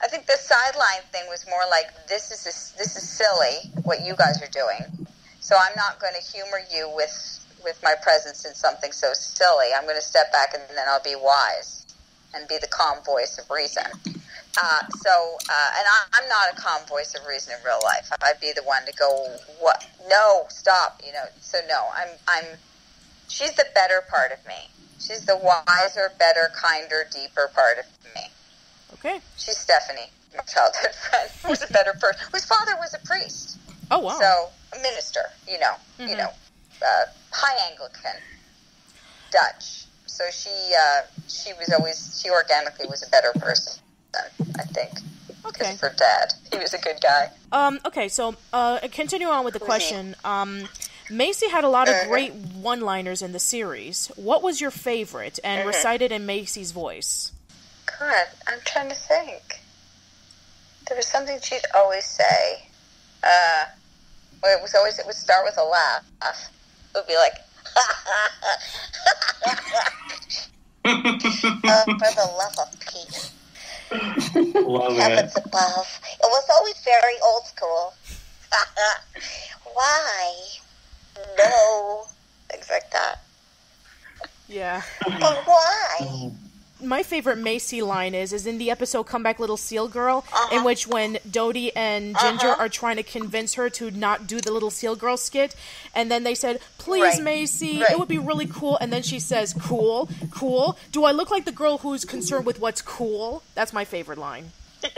I 0.01 0.07
think 0.07 0.25
the 0.25 0.37
sideline 0.37 1.03
thing 1.11 1.23
was 1.29 1.45
more 1.49 1.63
like 1.69 1.87
this 2.07 2.31
is 2.31 2.43
this, 2.43 2.73
this 2.77 2.95
is 2.95 3.07
silly 3.07 3.71
what 3.83 4.05
you 4.05 4.15
guys 4.15 4.41
are 4.41 4.51
doing. 4.51 5.07
So 5.39 5.55
i'm 5.59 5.75
not 5.75 5.99
going 5.99 6.13
to 6.13 6.31
humor 6.31 6.61
you 6.71 6.91
with 6.95 7.39
with 7.63 7.79
my 7.83 7.95
presence 8.01 8.45
in 8.45 8.53
something 8.53 8.91
so 8.91 9.13
silly. 9.13 9.67
I'm 9.75 9.83
going 9.83 9.95
to 9.95 10.01
step 10.01 10.31
back 10.31 10.53
and 10.53 10.63
then 10.69 10.85
i'll 10.87 11.03
be 11.03 11.15
wise 11.15 11.85
and 12.33 12.47
be 12.47 12.57
the 12.59 12.67
calm 12.67 13.03
voice 13.03 13.37
of 13.37 13.49
reason 13.49 13.83
uh, 14.61 14.81
so, 15.01 15.37
uh, 15.49 15.69
and 15.77 15.85
I, 15.87 16.03
I'm 16.13 16.29
not 16.29 16.53
a 16.53 16.55
calm 16.61 16.85
voice 16.87 17.15
of 17.15 17.25
reason 17.27 17.53
in 17.57 17.65
real 17.65 17.79
life. 17.83 18.11
I'd 18.21 18.39
be 18.39 18.51
the 18.55 18.63
one 18.63 18.85
to 18.85 18.93
go, 18.93 19.09
"What? 19.59 19.85
No, 20.07 20.45
stop!" 20.49 21.01
You 21.05 21.11
know. 21.13 21.25
So 21.41 21.59
no, 21.67 21.87
I'm, 21.95 22.09
I'm. 22.27 22.45
She's 23.29 23.53
the 23.55 23.65
better 23.73 24.03
part 24.09 24.31
of 24.31 24.45
me. 24.45 24.69
She's 24.99 25.25
the 25.25 25.37
wiser, 25.37 26.11
better, 26.19 26.51
kinder, 26.55 27.05
deeper 27.11 27.49
part 27.53 27.77
of 27.79 27.85
me. 28.15 28.21
Okay. 28.93 29.19
She's 29.37 29.57
Stephanie, 29.57 30.09
my 30.37 30.43
childhood 30.43 30.93
friend, 30.95 31.29
who's 31.45 31.61
a 31.67 31.73
better 31.73 31.93
person, 31.99 32.21
whose 32.31 32.45
father 32.45 32.73
was 32.77 32.93
a 32.93 33.05
priest, 33.05 33.57
Oh, 33.91 33.99
wow. 33.99 34.17
so 34.19 34.49
a 34.77 34.81
minister. 34.81 35.21
You 35.47 35.59
know, 35.59 35.73
you 35.99 36.15
know, 36.15 36.29
uh, 36.85 37.05
high 37.31 37.69
Anglican, 37.71 38.21
Dutch. 39.31 39.85
So 40.05 40.23
she, 40.31 40.49
uh, 40.79 41.01
she 41.27 41.53
was 41.53 41.73
always, 41.73 42.21
she 42.21 42.29
organically 42.29 42.85
was 42.87 43.05
a 43.05 43.09
better 43.09 43.31
person. 43.39 43.81
I 44.59 44.63
think. 44.63 44.91
okay. 45.45 45.71
Because 45.73 45.79
her 45.81 45.93
dad, 45.97 46.33
he 46.51 46.57
was 46.59 46.73
a 46.73 46.77
good 46.79 46.97
guy. 47.01 47.29
Um, 47.51 47.79
okay, 47.85 48.07
so 48.07 48.35
uh, 48.51 48.79
continue 48.91 49.27
on 49.27 49.43
with 49.45 49.53
the 49.53 49.59
question. 49.59 50.15
Um, 50.23 50.67
Macy 51.09 51.49
had 51.49 51.63
a 51.63 51.69
lot 51.69 51.87
of 51.87 51.95
Uh-huh. 51.95 52.07
great 52.07 52.33
one 52.33 52.81
liners 52.81 53.21
in 53.21 53.31
the 53.33 53.39
series. 53.39 54.07
What 54.15 54.41
was 54.41 54.59
your 54.61 54.71
favorite 54.71 55.39
and 55.43 55.59
Uh-huh. 55.59 55.67
recited 55.67 56.11
in 56.11 56.25
Macy's 56.25 56.71
voice? 56.71 57.31
God, 57.99 58.27
I'm 58.47 58.59
trying 58.65 58.89
to 58.89 58.95
think. 58.95 59.59
There 60.87 60.97
was 60.97 61.07
something 61.07 61.39
she'd 61.41 61.61
always 61.75 62.05
say. 62.05 62.67
Uh, 63.23 63.65
well, 64.41 64.57
it 64.57 64.61
was 64.61 64.73
always 64.75 64.97
it 64.99 65.05
would 65.05 65.15
start 65.15 65.45
with 65.45 65.57
a 65.57 65.63
laugh. 65.63 66.03
It 66.23 66.97
would 66.97 67.07
be 67.07 67.15
like, 67.15 67.33
"Oh, 67.77 67.95
for 70.83 72.11
the 72.15 72.27
love 72.37 72.55
of 72.59 72.79
Pete, 72.81 73.31
Love 73.91 74.93
it. 74.93 75.01
heavens 75.01 75.35
above." 75.37 75.99
It 76.21 76.27
was 76.27 76.49
always 76.57 76.79
very 76.83 77.15
old 77.23 77.45
school. 77.45 77.93
Why? 79.73 80.33
No, 81.37 82.05
things 82.49 82.69
like 82.69 82.89
that. 82.91 83.19
Yeah. 84.47 84.81
But 85.03 85.41
why? 85.45 85.97
Mm. 86.01 86.35
My 86.83 87.01
favorite 87.03 87.37
Macy 87.37 87.81
line 87.81 88.13
is 88.13 88.33
is 88.33 88.45
in 88.45 88.57
the 88.57 88.69
episode 88.71 89.03
"Come 89.03 89.23
Back, 89.23 89.39
Little 89.39 89.57
Seal 89.57 89.87
Girl," 89.87 90.23
Uh-huh. 90.31 90.55
in 90.55 90.63
which 90.63 90.85
when 90.87 91.17
Dodie 91.29 91.75
and 91.75 92.15
Ginger 92.19 92.49
are 92.49 92.69
trying 92.69 92.95
to 92.97 93.03
convince 93.03 93.53
her 93.55 93.69
to 93.71 93.89
not 93.91 94.27
do 94.27 94.39
the 94.41 94.51
Little 94.51 94.69
Seal 94.71 94.95
Girl 94.95 95.17
skit, 95.17 95.55
and 95.95 96.11
then 96.11 96.23
they 96.23 96.35
said, 96.35 96.59
"Please, 96.77 97.01
Right. 97.03 97.21
Macy, 97.23 97.81
Right. 97.81 97.91
it 97.91 97.99
would 97.99 98.07
be 98.07 98.19
really 98.19 98.45
cool," 98.47 98.77
and 98.81 98.91
then 98.93 99.01
she 99.03 99.19
says, 99.19 99.53
"Cool, 99.59 100.09
cool. 100.31 100.77
Do 100.91 101.03
I 101.05 101.11
look 101.11 101.29
like 101.31 101.45
the 101.45 101.51
girl 101.51 101.79
who's 101.79 102.05
concerned 102.05 102.45
with 102.45 102.59
what's 102.59 102.81
cool?" 102.81 103.43
That's 103.55 103.73
my 103.73 103.85
favorite 103.85 104.17
line. 104.17 104.51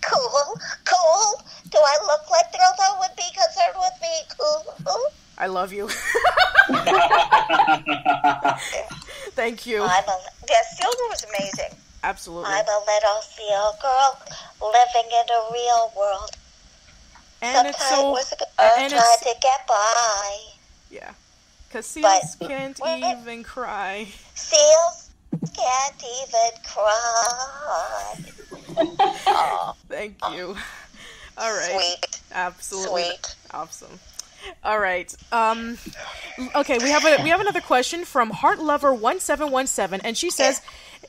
Cool, 0.00 0.58
cool. 0.84 1.42
Do 1.70 1.78
I 1.78 1.96
look 2.06 2.30
like 2.30 2.50
the 2.50 2.58
girl 2.58 2.72
that 2.78 2.98
would 2.98 3.14
be 3.16 3.28
concerned 3.34 3.76
with 3.76 3.92
me? 4.00 4.22
Cool. 4.38 4.64
I 5.36 5.46
love 5.46 5.72
you. 5.72 5.88
Thank 9.38 9.66
you. 9.66 9.84
I'm 9.84 10.02
a 10.08 10.18
yeah. 10.50 10.56
Silver 10.74 11.06
was 11.10 11.24
amazing. 11.30 11.78
Absolutely. 12.02 12.50
I'm 12.52 12.64
a 12.66 12.80
little 12.92 13.20
seal 13.22 13.72
girl 13.80 14.18
living 14.60 15.08
in 15.12 15.26
a 15.30 15.52
real 15.52 15.92
world. 15.96 16.30
and 17.40 17.68
it's 17.68 17.78
so 17.88 18.16
Sometimes 18.16 18.32
uh, 18.58 18.70
and 18.78 18.92
try 18.92 19.16
to 19.20 19.34
get 19.40 19.64
by. 19.68 20.36
yeah, 20.90 21.12
because 21.68 21.86
seals 21.86 22.34
But- 22.40 22.48
can't 22.48 22.80
even 22.84 23.44
cry. 23.44 24.08
Seals 24.34 25.10
can't 25.54 26.02
even 26.02 26.50
cry. 26.66 28.14
oh, 29.28 29.76
Thank 29.88 30.16
you. 30.32 30.56
All 31.36 31.52
right. 31.56 31.70
sweet, 31.80 32.20
Absolutely. 32.32 33.04
sweet. 33.04 33.36
Awesome. 33.52 34.00
All 34.64 34.78
right. 34.78 35.14
Um 35.32 35.78
okay, 36.54 36.78
we 36.78 36.90
have 36.90 37.04
a 37.04 37.22
we 37.22 37.30
have 37.30 37.40
another 37.40 37.60
question 37.60 38.04
from 38.04 38.30
Heart 38.30 38.58
Lover 38.60 38.92
1717 38.92 40.00
and 40.04 40.16
she 40.16 40.30
says, 40.30 40.60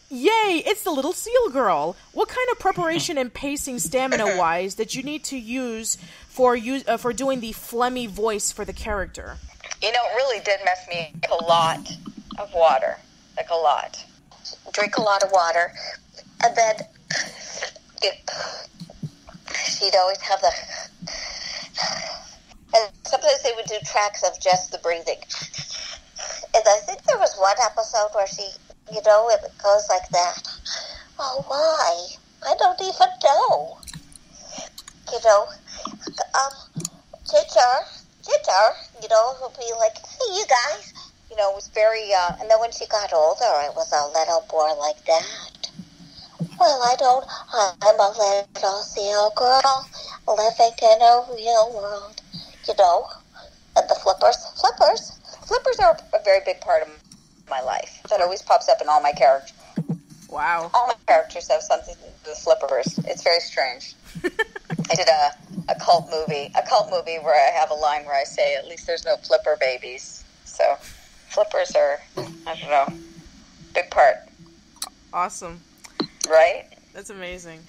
"Yay, 0.09 0.63
it's 0.65 0.83
the 0.83 0.91
little 0.91 1.13
seal 1.13 1.49
girl. 1.49 1.95
What 2.13 2.27
kind 2.29 2.47
of 2.51 2.59
preparation 2.59 3.17
and 3.17 3.33
pacing 3.33 3.79
stamina 3.79 4.37
wise 4.37 4.75
that 4.75 4.95
you 4.95 5.03
need 5.03 5.23
to 5.25 5.37
use 5.37 5.97
for 6.27 6.55
use 6.55 6.87
uh, 6.87 6.97
for 6.97 7.13
doing 7.13 7.39
the 7.39 7.51
phlegmy 7.51 8.07
voice 8.07 8.51
for 8.51 8.65
the 8.65 8.73
character?" 8.73 9.37
You 9.81 9.91
know, 9.91 9.99
it 10.11 10.15
really 10.15 10.39
did 10.43 10.59
mess 10.65 10.87
me 10.89 11.13
a 11.31 11.43
lot 11.43 11.89
of 12.37 12.53
water, 12.53 12.97
like 13.37 13.49
a 13.49 13.55
lot. 13.55 14.03
Drink 14.73 14.97
a 14.97 15.01
lot 15.01 15.23
of 15.23 15.31
water, 15.31 15.71
and 16.43 16.55
then 16.55 16.75
she'd 19.65 19.95
always 19.95 20.19
have 20.19 20.41
the. 20.41 20.51
And 22.75 22.91
sometimes 23.03 23.41
they 23.43 23.53
would 23.55 23.65
do 23.65 23.77
tracks 23.85 24.23
of 24.23 24.39
just 24.39 24.71
the 24.71 24.77
breathing. 24.79 25.17
And 26.53 26.63
I 26.67 26.79
think 26.85 27.03
there 27.03 27.17
was 27.17 27.35
one 27.37 27.55
episode 27.63 28.09
where 28.13 28.27
she, 28.27 28.49
you 28.91 29.01
know, 29.05 29.29
it 29.29 29.41
goes 29.63 29.87
like 29.89 30.07
that. 30.09 30.47
Oh, 31.17 31.43
why? 31.47 32.07
I 32.45 32.55
don't 32.57 32.79
even 32.81 33.09
know. 33.23 33.77
You 35.11 35.19
know, 35.25 35.47
um, 36.37 36.85
Ginger, 37.25 37.73
Ginger, 38.23 38.65
you 39.01 39.09
know, 39.09 39.33
who'd 39.35 39.57
be 39.57 39.71
like, 39.79 39.97
hey, 39.97 40.33
you 40.35 40.45
guys. 40.47 40.93
You 41.29 41.35
know, 41.37 41.51
it 41.51 41.55
was 41.55 41.67
very, 41.69 42.11
uh, 42.13 42.33
and 42.41 42.49
then 42.49 42.59
when 42.59 42.71
she 42.71 42.87
got 42.87 43.13
older, 43.13 43.45
it 43.65 43.75
was 43.75 43.91
a 43.93 44.07
little 44.17 44.45
more 44.51 44.75
like 44.77 45.03
that. 45.05 45.69
Well, 46.59 46.81
I 46.81 46.95
don't, 46.97 47.25
I'm 47.53 47.99
a 47.99 48.09
little 48.09 48.81
seal 48.81 49.31
girl 49.35 49.87
living 50.27 50.73
in 50.81 51.01
a 51.01 51.25
real 51.33 51.71
world, 51.73 52.21
you 52.67 52.73
know. 52.77 53.07
And 53.77 53.89
the 53.89 53.95
flippers, 53.95 54.35
flippers, 54.59 55.19
Flippers 55.49 55.79
are 55.79 55.97
a 56.13 56.23
very 56.23 56.41
big 56.45 56.61
part 56.61 56.83
of 56.83 56.89
my 57.49 57.59
life. 57.61 58.01
That 58.09 58.21
always 58.21 58.41
pops 58.43 58.69
up 58.69 58.81
in 58.81 58.87
all 58.87 59.01
my 59.01 59.11
characters. 59.11 59.53
Wow. 60.29 60.69
All 60.75 60.85
my 60.87 60.93
characters 61.07 61.47
have 61.49 61.63
something 61.63 61.95
to 61.95 62.01
do 62.01 62.29
with 62.29 62.37
flippers. 62.37 62.99
It's 63.05 63.23
very 63.23 63.39
strange. 63.39 63.95
I 64.23 64.95
did 64.95 65.07
a, 65.07 65.31
a 65.71 65.75
cult 65.79 66.07
movie, 66.11 66.51
a 66.55 66.61
cult 66.67 66.91
movie 66.91 67.17
where 67.17 67.33
I 67.33 67.51
have 67.59 67.71
a 67.71 67.73
line 67.73 68.05
where 68.05 68.15
I 68.15 68.23
say, 68.25 68.53
"At 68.55 68.67
least 68.67 68.85
there's 68.85 69.05
no 69.05 69.17
flipper 69.17 69.57
babies." 69.59 70.23
So, 70.45 70.75
flippers 71.29 71.71
are, 71.75 71.99
I 72.45 72.55
don't 72.59 72.69
know, 72.69 72.87
big 73.73 73.89
part, 73.89 74.17
Awesome. 75.11 75.61
right? 76.29 76.65
That's 76.93 77.09
amazing. 77.09 77.61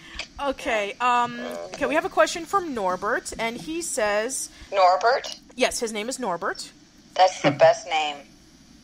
Okay, 0.42 0.94
um 1.00 1.38
okay, 1.74 1.87
we 1.87 1.94
have 1.94 2.05
a 2.07 2.09
question 2.11 2.46
from 2.46 2.74
Norbert 2.74 3.33
and 3.38 3.57
he 3.57 3.83
says, 3.83 4.48
Norbert, 4.72 5.37
yes, 5.55 5.81
his 5.81 5.92
name 5.92 6.09
is 6.09 6.18
Norbert. 6.18 6.70
that's 7.14 7.42
the 7.42 7.50
best 7.50 7.87
name. 7.88 8.16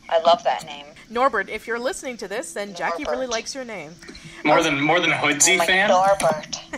I 0.09 0.21
love 0.21 0.45
that 0.45 0.67
name. 0.67 0.87
Norbert, 1.11 1.49
if 1.49 1.67
you're 1.67 1.79
listening 1.79 2.17
to 2.19 2.29
this, 2.29 2.53
then 2.53 2.75
Jackie 2.75 3.05
really 3.05 3.27
likes 3.27 3.55
your 3.55 3.65
name. 3.65 3.93
More 4.45 4.63
than 4.63 4.81
more 4.81 5.01
than 5.01 5.11
a 5.13 5.17
Hoodsy 5.17 5.59
like 5.59 5.69
fan. 5.69 5.89
Norbert. 5.89 6.61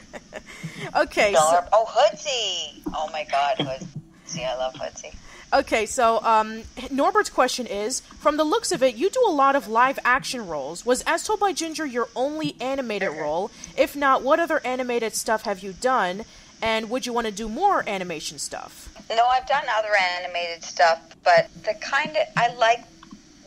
Okay, 0.96 1.34
so, 1.34 1.64
oh 1.72 1.84
Hoodsy! 1.86 2.80
Oh 2.94 3.10
my 3.12 3.26
God, 3.30 3.56
Hoodsy! 3.58 4.44
I 4.46 4.56
love 4.56 4.74
Hoodsy. 4.74 5.14
Okay, 5.52 5.86
so 5.86 6.22
um, 6.22 6.62
Norbert's 6.90 7.30
question 7.30 7.66
is: 7.66 8.00
From 8.00 8.36
the 8.36 8.44
looks 8.44 8.72
of 8.72 8.82
it, 8.82 8.96
you 8.96 9.10
do 9.10 9.24
a 9.26 9.32
lot 9.32 9.56
of 9.56 9.68
live 9.68 9.98
action 10.04 10.46
roles. 10.46 10.84
Was 10.84 11.02
As 11.06 11.24
Told 11.24 11.40
by 11.40 11.52
Ginger 11.52 11.86
your 11.86 12.08
only 12.14 12.56
animated 12.60 13.10
role? 13.10 13.50
If 13.76 13.96
not, 13.96 14.22
what 14.22 14.40
other 14.40 14.60
animated 14.64 15.14
stuff 15.14 15.42
have 15.42 15.62
you 15.62 15.72
done? 15.72 16.24
And 16.60 16.90
would 16.90 17.06
you 17.06 17.12
want 17.12 17.26
to 17.26 17.32
do 17.32 17.48
more 17.48 17.88
animation 17.88 18.38
stuff? 18.38 18.92
No, 19.10 19.24
I've 19.26 19.46
done 19.46 19.64
other 19.76 19.90
animated 20.16 20.64
stuff, 20.64 21.00
but 21.24 21.48
the 21.64 21.74
kind 21.80 22.10
of 22.10 22.26
I 22.36 22.52
like 22.54 22.80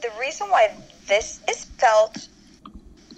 the 0.01 0.09
reason 0.19 0.47
why 0.49 0.73
this 1.07 1.37
this 1.47 1.65
felt. 1.77 2.27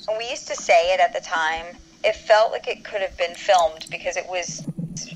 And 0.08 0.18
we 0.18 0.30
used 0.30 0.48
to 0.48 0.56
say 0.56 0.94
it 0.94 1.00
at 1.00 1.14
the 1.14 1.22
time. 1.22 1.78
It 2.04 2.16
felt 2.16 2.52
like 2.52 2.68
it 2.68 2.84
could 2.84 3.02
have 3.02 3.18
been 3.18 3.36
filmed 3.36 3.86
because 3.90 4.18
it 4.18 4.28
was 4.28 4.66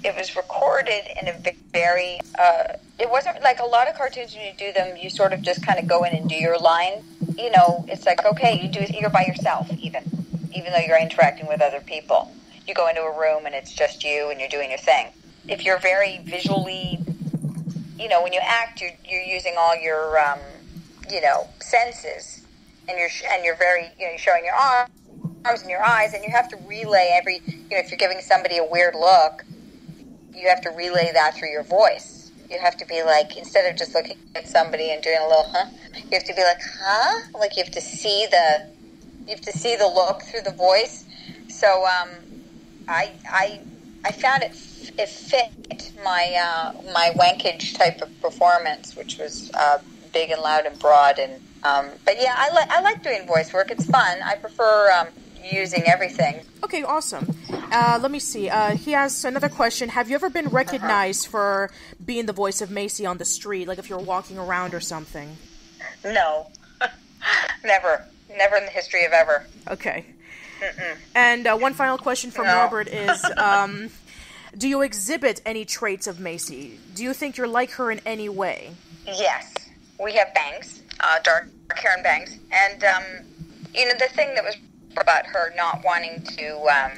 it 0.03 0.15
was 0.15 0.35
recorded 0.35 1.03
in 1.21 1.27
a 1.27 1.53
very. 1.71 2.19
Uh, 2.37 2.73
it 2.99 3.09
wasn't 3.09 3.41
like 3.41 3.59
a 3.59 3.65
lot 3.65 3.87
of 3.87 3.95
cartoons 3.95 4.35
when 4.35 4.45
you 4.45 4.53
do 4.57 4.71
them. 4.73 4.97
You 4.97 5.09
sort 5.09 5.33
of 5.33 5.41
just 5.41 5.65
kind 5.65 5.79
of 5.79 5.87
go 5.87 6.03
in 6.03 6.15
and 6.15 6.27
do 6.29 6.35
your 6.35 6.57
line. 6.57 7.03
You 7.37 7.51
know, 7.51 7.85
it's 7.87 8.05
like 8.05 8.25
okay, 8.25 8.59
you 8.61 8.69
do 8.69 8.79
it. 8.79 8.93
You're 8.93 9.09
by 9.09 9.25
yourself, 9.25 9.69
even 9.79 10.03
even 10.55 10.71
though 10.73 10.79
you're 10.79 10.99
interacting 10.99 11.47
with 11.47 11.61
other 11.61 11.81
people. 11.81 12.31
You 12.67 12.73
go 12.73 12.89
into 12.89 13.01
a 13.01 13.17
room 13.17 13.45
and 13.45 13.55
it's 13.55 13.73
just 13.73 14.03
you 14.03 14.29
and 14.29 14.39
you're 14.39 14.49
doing 14.49 14.69
your 14.69 14.79
thing. 14.79 15.07
If 15.47 15.63
you're 15.63 15.79
very 15.79 16.19
visually 16.23 16.99
you 17.99 18.07
know, 18.07 18.21
when 18.21 18.33
you 18.33 18.39
act, 18.41 18.81
you're, 18.81 18.91
you're 19.05 19.21
using 19.21 19.55
all 19.57 19.75
your, 19.75 20.19
um, 20.19 20.39
you 21.11 21.21
know, 21.21 21.47
senses, 21.59 22.45
and 22.87 22.97
you're 22.97 23.09
and 23.31 23.43
you're 23.43 23.55
very, 23.55 23.89
you 23.99 24.05
know, 24.05 24.11
you're 24.11 24.17
showing 24.17 24.45
your 24.45 24.53
arm, 24.53 24.89
arms 25.45 25.61
and 25.61 25.69
your 25.69 25.83
eyes, 25.83 26.13
and 26.13 26.23
you 26.23 26.29
have 26.31 26.47
to 26.49 26.57
relay 26.67 27.11
every, 27.13 27.41
you 27.45 27.69
know, 27.71 27.77
if 27.77 27.89
you're 27.89 27.97
giving 27.97 28.21
somebody 28.21 28.57
a 28.57 28.63
weird 28.63 28.95
look, 28.95 29.43
you 30.37 30.49
have 30.49 30.61
to 30.61 30.69
relay 30.69 31.11
that 31.13 31.35
through 31.37 31.51
your 31.51 31.63
voice. 31.65 32.31
You 32.49 32.59
have 32.61 32.77
to 32.77 32.85
be 32.87 33.03
like, 33.03 33.37
instead 33.37 33.69
of 33.69 33.77
just 33.77 33.95
looking 33.95 34.17
at 34.35 34.47
somebody 34.47 34.91
and 34.91 35.01
doing 35.03 35.19
a 35.19 35.27
little, 35.27 35.45
huh, 35.51 35.65
you 36.11 36.17
have 36.17 36.25
to 36.25 36.33
be 36.35 36.43
like, 36.43 36.59
huh, 36.81 37.39
like 37.39 37.57
you 37.57 37.63
have 37.63 37.73
to 37.73 37.81
see 37.81 38.27
the, 38.31 38.59
you 39.27 39.35
have 39.35 39.41
to 39.41 39.51
see 39.53 39.75
the 39.75 39.87
look 39.87 40.21
through 40.31 40.41
the 40.45 40.55
voice. 40.57 41.05
So, 41.49 41.67
um, 41.85 42.09
I, 42.87 43.13
I, 43.31 43.61
I 44.05 44.11
found 44.13 44.43
it 44.43 44.55
it 44.97 45.09
fit 45.09 45.93
my 46.03 46.35
uh, 46.39 46.71
my 46.93 47.11
wankage 47.19 47.77
type 47.77 48.01
of 48.01 48.09
performance, 48.21 48.95
which 48.95 49.17
was 49.19 49.51
uh, 49.59 49.79
big 50.13 50.31
and 50.31 50.41
loud 50.41 50.65
and 50.65 50.79
broad. 50.79 51.19
And 51.19 51.41
um, 51.63 51.97
but 52.05 52.15
yeah, 52.19 52.35
I 52.37 52.49
like 52.53 52.71
I 52.71 52.81
like 52.81 53.03
doing 53.03 53.27
voice 53.27 53.53
work. 53.53 53.71
It's 53.71 53.85
fun. 53.85 54.19
I 54.25 54.35
prefer 54.35 54.91
um, 54.99 55.09
using 55.51 55.83
everything. 55.85 56.41
Okay, 56.63 56.83
awesome. 56.83 57.35
Uh, 57.49 57.99
let 58.01 58.11
me 58.11 58.19
see. 58.19 58.49
Uh, 58.49 58.75
he 58.75 58.91
has 58.91 59.25
another 59.25 59.49
question. 59.49 59.89
Have 59.89 60.09
you 60.09 60.15
ever 60.15 60.29
been 60.29 60.47
recognized 60.49 61.27
for 61.27 61.69
being 62.05 62.25
the 62.25 62.33
voice 62.33 62.61
of 62.61 62.71
Macy 62.71 63.05
on 63.05 63.17
the 63.17 63.25
street, 63.25 63.67
like 63.67 63.77
if 63.79 63.89
you're 63.89 63.99
walking 63.99 64.37
around 64.37 64.73
or 64.73 64.79
something? 64.79 65.37
No, 66.03 66.47
never, 67.63 68.05
never 68.35 68.55
in 68.57 68.65
the 68.65 68.71
history 68.71 69.05
of 69.05 69.11
ever. 69.11 69.45
Okay. 69.67 70.05
And 71.13 71.45
uh, 71.45 71.57
one 71.57 71.73
final 71.73 71.97
question 71.97 72.31
from 72.31 72.45
No. 72.45 72.55
Norbert 72.63 72.87
is 72.87 73.23
um, 73.37 73.89
Do 74.57 74.67
you 74.67 74.81
exhibit 74.81 75.41
any 75.45 75.65
traits 75.65 76.07
of 76.07 76.19
Macy? 76.19 76.79
Do 76.95 77.03
you 77.03 77.13
think 77.13 77.37
you're 77.37 77.47
like 77.47 77.71
her 77.71 77.91
in 77.91 78.01
any 78.05 78.29
way? 78.29 78.71
Yes, 79.05 79.53
we 80.03 80.13
have 80.13 80.33
bangs, 80.33 80.81
uh, 80.99 81.19
dark 81.23 81.49
hair 81.75 81.93
and 81.93 82.03
bangs, 82.03 82.39
and 82.51 82.83
um, 82.83 83.03
you 83.73 83.85
know 83.85 83.93
the 83.99 84.07
thing 84.13 84.33
that 84.35 84.43
was 84.43 84.55
about 85.01 85.25
her 85.27 85.53
not 85.55 85.83
wanting 85.83 86.21
to 86.23 86.57
um, 86.67 86.91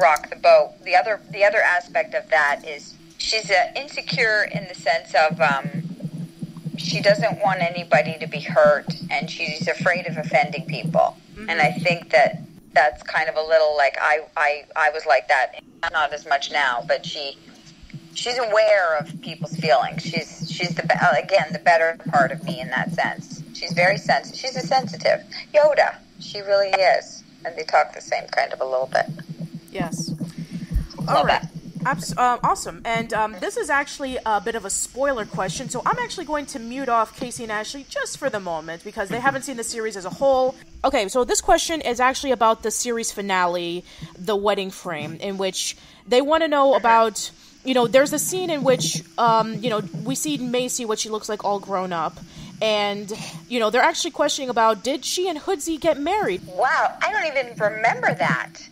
rock 0.00 0.30
the 0.30 0.36
boat. 0.36 0.72
The 0.84 0.96
other 0.96 1.20
the 1.30 1.44
other 1.44 1.60
aspect 1.60 2.14
of 2.14 2.28
that 2.30 2.66
is 2.66 2.94
she's 3.18 3.50
uh, 3.50 3.72
insecure 3.76 4.48
in 4.52 4.66
the 4.68 4.74
sense 4.74 5.14
of 5.14 5.40
um, 5.40 5.68
she 6.76 7.00
doesn't 7.00 7.40
want 7.40 7.60
anybody 7.60 8.16
to 8.20 8.26
be 8.26 8.40
hurt, 8.40 8.86
and 9.10 9.30
she's 9.30 9.68
afraid 9.68 10.06
of 10.06 10.16
offending 10.16 10.66
people. 10.66 11.16
And 11.48 11.60
I 11.60 11.72
think 11.72 12.10
that 12.10 12.42
that's 12.72 13.02
kind 13.02 13.28
of 13.28 13.36
a 13.36 13.42
little 13.42 13.76
like 13.76 13.96
I 14.00 14.20
I 14.36 14.64
I 14.76 14.90
was 14.90 15.06
like 15.06 15.28
that, 15.28 15.62
not 15.92 16.12
as 16.12 16.26
much 16.26 16.50
now, 16.52 16.84
but 16.86 17.04
she 17.04 17.36
she's 18.14 18.38
aware 18.38 18.96
of 18.98 19.20
people's 19.20 19.56
feelings. 19.56 20.02
She's 20.02 20.50
she's 20.50 20.74
the 20.74 20.84
again 21.22 21.52
the 21.52 21.58
better 21.58 21.98
part 22.10 22.32
of 22.32 22.44
me 22.44 22.60
in 22.60 22.68
that 22.68 22.92
sense. 22.92 23.42
She's 23.54 23.72
very 23.72 23.98
sensitive. 23.98 24.38
She's 24.38 24.56
a 24.56 24.66
sensitive 24.66 25.20
Yoda. 25.54 25.96
She 26.20 26.40
really 26.40 26.68
is, 26.70 27.22
and 27.46 27.56
they 27.56 27.62
talk 27.62 27.94
the 27.94 28.00
same 28.00 28.26
kind 28.28 28.52
of 28.52 28.60
a 28.60 28.64
little 28.64 28.90
bit. 28.92 29.06
Yes. 29.70 30.12
All 31.08 31.24
right. 31.24 31.44
Abs- 31.84 32.16
uh, 32.16 32.38
awesome. 32.42 32.82
And 32.84 33.12
um, 33.14 33.36
this 33.38 33.56
is 33.56 33.70
actually 33.70 34.18
a 34.26 34.40
bit 34.40 34.56
of 34.56 34.64
a 34.64 34.70
spoiler 34.70 35.24
question, 35.24 35.68
so 35.68 35.82
I'm 35.86 35.98
actually 36.00 36.24
going 36.24 36.46
to 36.46 36.58
mute 36.58 36.88
off 36.88 37.16
Casey 37.16 37.44
and 37.44 37.52
Ashley 37.52 37.86
just 37.88 38.18
for 38.18 38.28
the 38.28 38.40
moment 38.40 38.82
because 38.82 39.08
they 39.08 39.20
haven't 39.20 39.42
seen 39.42 39.56
the 39.56 39.62
series 39.62 39.96
as 39.96 40.04
a 40.04 40.10
whole. 40.10 40.56
Okay, 40.84 41.06
so 41.06 41.22
this 41.22 41.40
question 41.40 41.80
is 41.80 42.00
actually 42.00 42.32
about 42.32 42.64
the 42.64 42.72
series 42.72 43.12
finale, 43.12 43.84
The 44.18 44.34
Wedding 44.34 44.70
Frame, 44.70 45.14
in 45.20 45.38
which 45.38 45.76
they 46.08 46.20
want 46.20 46.42
to 46.42 46.48
know 46.48 46.74
about. 46.74 47.30
You 47.64 47.74
know, 47.74 47.88
there's 47.88 48.12
a 48.12 48.18
scene 48.18 48.50
in 48.50 48.62
which, 48.62 49.02
um, 49.18 49.54
you 49.54 49.70
know, 49.70 49.80
we 50.04 50.14
see 50.14 50.38
Macy, 50.38 50.84
what 50.84 51.00
she 51.00 51.08
looks 51.08 51.28
like 51.28 51.44
all 51.44 51.58
grown 51.58 51.92
up, 51.92 52.16
and, 52.60 53.12
you 53.48 53.60
know, 53.60 53.70
they're 53.70 53.82
actually 53.82 54.12
questioning 54.12 54.50
about 54.50 54.82
did 54.82 55.04
she 55.04 55.28
and 55.28 55.38
Hoodsy 55.38 55.78
get 55.78 55.98
married? 56.00 56.42
Wow, 56.46 56.96
I 57.02 57.12
don't 57.12 57.26
even 57.26 57.58
remember 57.58 58.14
that. 58.14 58.68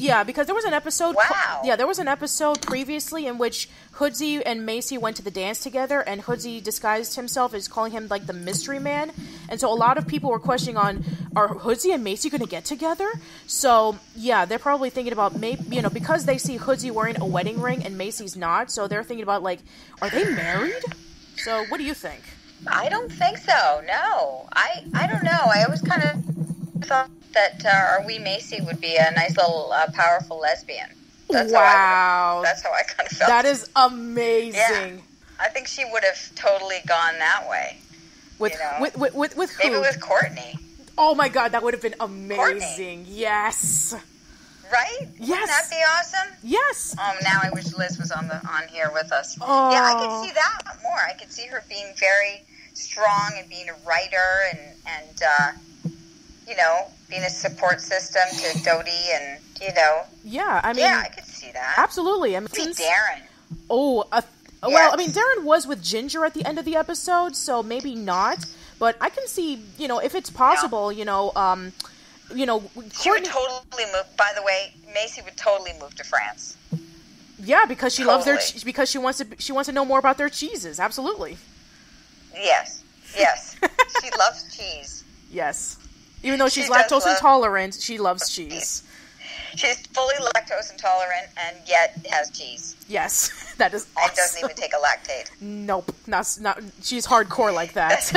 Yeah, 0.00 0.24
because 0.24 0.46
there 0.46 0.54
was 0.54 0.64
an 0.64 0.72
episode. 0.72 1.14
Wow. 1.14 1.60
Yeah, 1.62 1.76
there 1.76 1.86
was 1.86 1.98
an 1.98 2.08
episode 2.08 2.62
previously 2.62 3.26
in 3.26 3.36
which 3.36 3.68
Hoodsy 3.96 4.40
and 4.44 4.64
Macy 4.64 4.96
went 4.96 5.16
to 5.16 5.22
the 5.22 5.30
dance 5.30 5.60
together, 5.60 6.00
and 6.00 6.22
Hoodsy 6.22 6.62
disguised 6.62 7.16
himself 7.16 7.52
as 7.52 7.68
calling 7.68 7.92
him 7.92 8.08
like 8.08 8.26
the 8.26 8.32
mystery 8.32 8.78
man, 8.78 9.12
and 9.50 9.60
so 9.60 9.70
a 9.70 9.74
lot 9.74 9.98
of 9.98 10.06
people 10.06 10.30
were 10.30 10.38
questioning 10.38 10.78
on 10.78 11.04
are 11.36 11.48
Hoodsy 11.48 11.92
and 11.92 12.02
Macy 12.02 12.30
going 12.30 12.40
to 12.40 12.48
get 12.48 12.64
together? 12.64 13.10
So 13.46 13.98
yeah, 14.16 14.46
they're 14.46 14.58
probably 14.58 14.88
thinking 14.88 15.12
about 15.12 15.38
maybe 15.38 15.64
you 15.68 15.82
know 15.82 15.90
because 15.90 16.24
they 16.24 16.38
see 16.38 16.56
Hoodsy 16.56 16.90
wearing 16.90 17.20
a 17.20 17.26
wedding 17.26 17.60
ring 17.60 17.84
and 17.84 17.98
Macy's 17.98 18.36
not, 18.36 18.70
so 18.70 18.88
they're 18.88 19.04
thinking 19.04 19.22
about 19.22 19.42
like 19.42 19.60
are 20.00 20.08
they 20.08 20.24
married? 20.24 20.82
So 21.36 21.66
what 21.66 21.76
do 21.76 21.84
you 21.84 21.94
think? 21.94 22.22
I 22.66 22.88
don't 22.88 23.10
think 23.10 23.38
so. 23.38 23.82
No, 23.86 24.48
I 24.52 24.84
I 24.94 25.06
don't 25.06 25.24
know. 25.24 25.30
I 25.54 25.64
always 25.64 25.80
kind 25.82 26.02
of 26.02 26.84
thought 26.84 27.10
that 27.32 27.64
uh, 27.64 27.68
our 28.00 28.06
wee 28.06 28.18
Macy 28.18 28.60
would 28.60 28.80
be 28.80 28.96
a 28.96 29.10
nice 29.12 29.36
little 29.36 29.72
uh, 29.72 29.86
powerful 29.92 30.38
lesbian. 30.38 30.88
That's 31.28 31.52
How 31.52 31.58
wow, 31.60 32.38
I, 32.40 32.42
that's 32.42 32.62
how 32.62 32.72
I 32.72 32.82
kind 32.82 33.08
of 33.10 33.16
felt. 33.16 33.28
that 33.28 33.44
is 33.44 33.68
amazing. 33.76 35.02
I 35.38 35.48
think 35.48 35.68
she 35.68 35.84
would 35.90 36.04
have 36.04 36.34
totally 36.34 36.78
gone 36.86 37.14
that 37.18 37.48
way. 37.48 37.78
With, 38.38 38.52
You 38.52 38.58
know. 38.58 38.76
with 38.80 38.96
with 38.98 39.14
with 39.14 39.36
with 39.36 39.50
who? 39.52 39.68
Maybe 39.70 39.80
with 39.80 40.00
Courtney, 40.00 40.58
oh 40.98 41.14
my 41.14 41.28
god, 41.28 41.52
that 41.52 41.62
would 41.62 41.74
have 41.74 41.82
been 41.82 41.94
amazing. 42.00 42.36
Courtney. 43.04 43.04
Yes, 43.08 43.94
right? 44.72 45.08
Yes. 45.18 45.28
Wouldn't 45.28 45.46
that 45.48 45.66
be 45.70 45.76
awesome? 45.76 46.36
yes. 46.42 46.96
Um, 46.98 47.16
now 47.22 47.40
I 47.42 47.50
wish 47.52 47.72
Liz 47.76 47.98
was 47.98 48.10
on 48.10 48.28
the 48.28 48.36
on 48.48 48.66
here 48.68 48.90
with 48.92 49.12
us. 49.12 49.36
Oh. 49.40 49.70
Yeah, 49.70 49.82
I 49.84 49.92
could 50.04 50.26
see 50.28 50.34
that 50.34 50.78
more. 50.82 50.98
I 51.08 51.12
could 51.18 51.30
see 51.30 51.46
her 51.46 51.62
being 51.68 51.92
very 51.98 52.42
strong 52.74 53.32
and 53.36 53.48
being 53.48 53.68
a 53.68 53.74
writer 53.88 54.16
and 54.50 54.60
and 54.86 55.22
uh, 55.22 55.52
you 56.48 56.56
know 56.56 56.86
being 57.08 57.22
a 57.22 57.30
support 57.30 57.80
system 57.80 58.22
to 58.30 58.62
Dodie 58.64 58.90
and 59.14 59.40
you 59.60 59.72
know 59.74 60.02
Yeah, 60.24 60.60
I 60.62 60.72
mean, 60.72 60.84
yeah, 60.84 61.02
I 61.04 61.08
could 61.08 61.24
see 61.24 61.50
that. 61.52 61.74
absolutely. 61.76 62.36
I 62.36 62.40
mean, 62.40 62.48
since- 62.48 62.80
Darren. 62.80 63.20
oh, 63.68 64.04
uh, 64.12 64.22
well, 64.62 64.92
I 64.92 64.96
mean, 64.96 65.10
Darren 65.10 65.44
was 65.44 65.66
with 65.66 65.82
Ginger 65.82 66.24
at 66.24 66.34
the 66.34 66.44
end 66.44 66.58
of 66.58 66.64
the 66.66 66.76
episode, 66.76 67.34
so 67.34 67.62
maybe 67.62 67.94
not. 67.94 68.44
But 68.78 68.96
I 69.00 69.08
can 69.10 69.26
see, 69.26 69.62
you 69.78 69.88
know, 69.88 69.98
if 69.98 70.14
it's 70.14 70.30
possible, 70.30 70.90
you 70.92 71.04
know, 71.04 71.32
um, 71.36 71.72
you 72.34 72.44
know, 72.46 72.62
She 73.00 73.10
would 73.10 73.24
totally 73.24 73.84
move. 73.86 74.04
By 74.16 74.32
the 74.36 74.42
way, 74.42 74.72
Macy 74.94 75.20
would 75.22 75.36
totally 75.36 75.72
move 75.80 75.94
to 75.96 76.04
France. 76.04 76.56
yeah, 77.42 77.64
because 77.66 77.94
she 77.94 78.04
loves 78.04 78.24
their 78.26 78.36
Totally. 78.36 78.62
because 78.64 78.90
she 78.90 78.98
wants 78.98 79.18
to 79.18 79.26
she 79.38 79.52
wants 79.52 79.66
to 79.68 79.72
know 79.72 79.84
more 79.84 79.98
about 79.98 80.16
their 80.18 80.28
cheeses. 80.28 80.78
Absolutely, 80.78 81.38
Yes, 82.34 82.82
yes. 83.16 83.56
she 84.02 84.10
loves 84.18 84.56
cheese. 84.56 85.04
yes. 85.30 85.76
Even 86.22 86.38
though 86.38 86.48
she's 86.50 86.66
She 86.66 86.70
lactose 86.70 87.10
intolerant, 87.10 87.74
she 87.80 87.96
loves 87.96 88.28
cheese. 88.28 88.82
She's 89.56 89.86
fully 89.86 90.14
lactose 90.16 90.70
intolerant 90.70 91.28
and 91.38 91.56
yet 91.66 91.98
has 92.10 92.30
cheese 92.30 92.76
Yes, 92.90 93.54
that 93.58 93.72
is 93.72 93.86
and 93.96 94.14
doesn't 94.14 94.42
even 94.44 94.56
take 94.56 94.72
a 94.72 94.76
Lactaid. 94.76 95.30
Nope, 95.40 95.94
not 96.06 96.36
not. 96.40 96.60
She's 96.82 97.06
hardcore 97.06 97.54
like 97.54 97.74
that. 97.74 98.12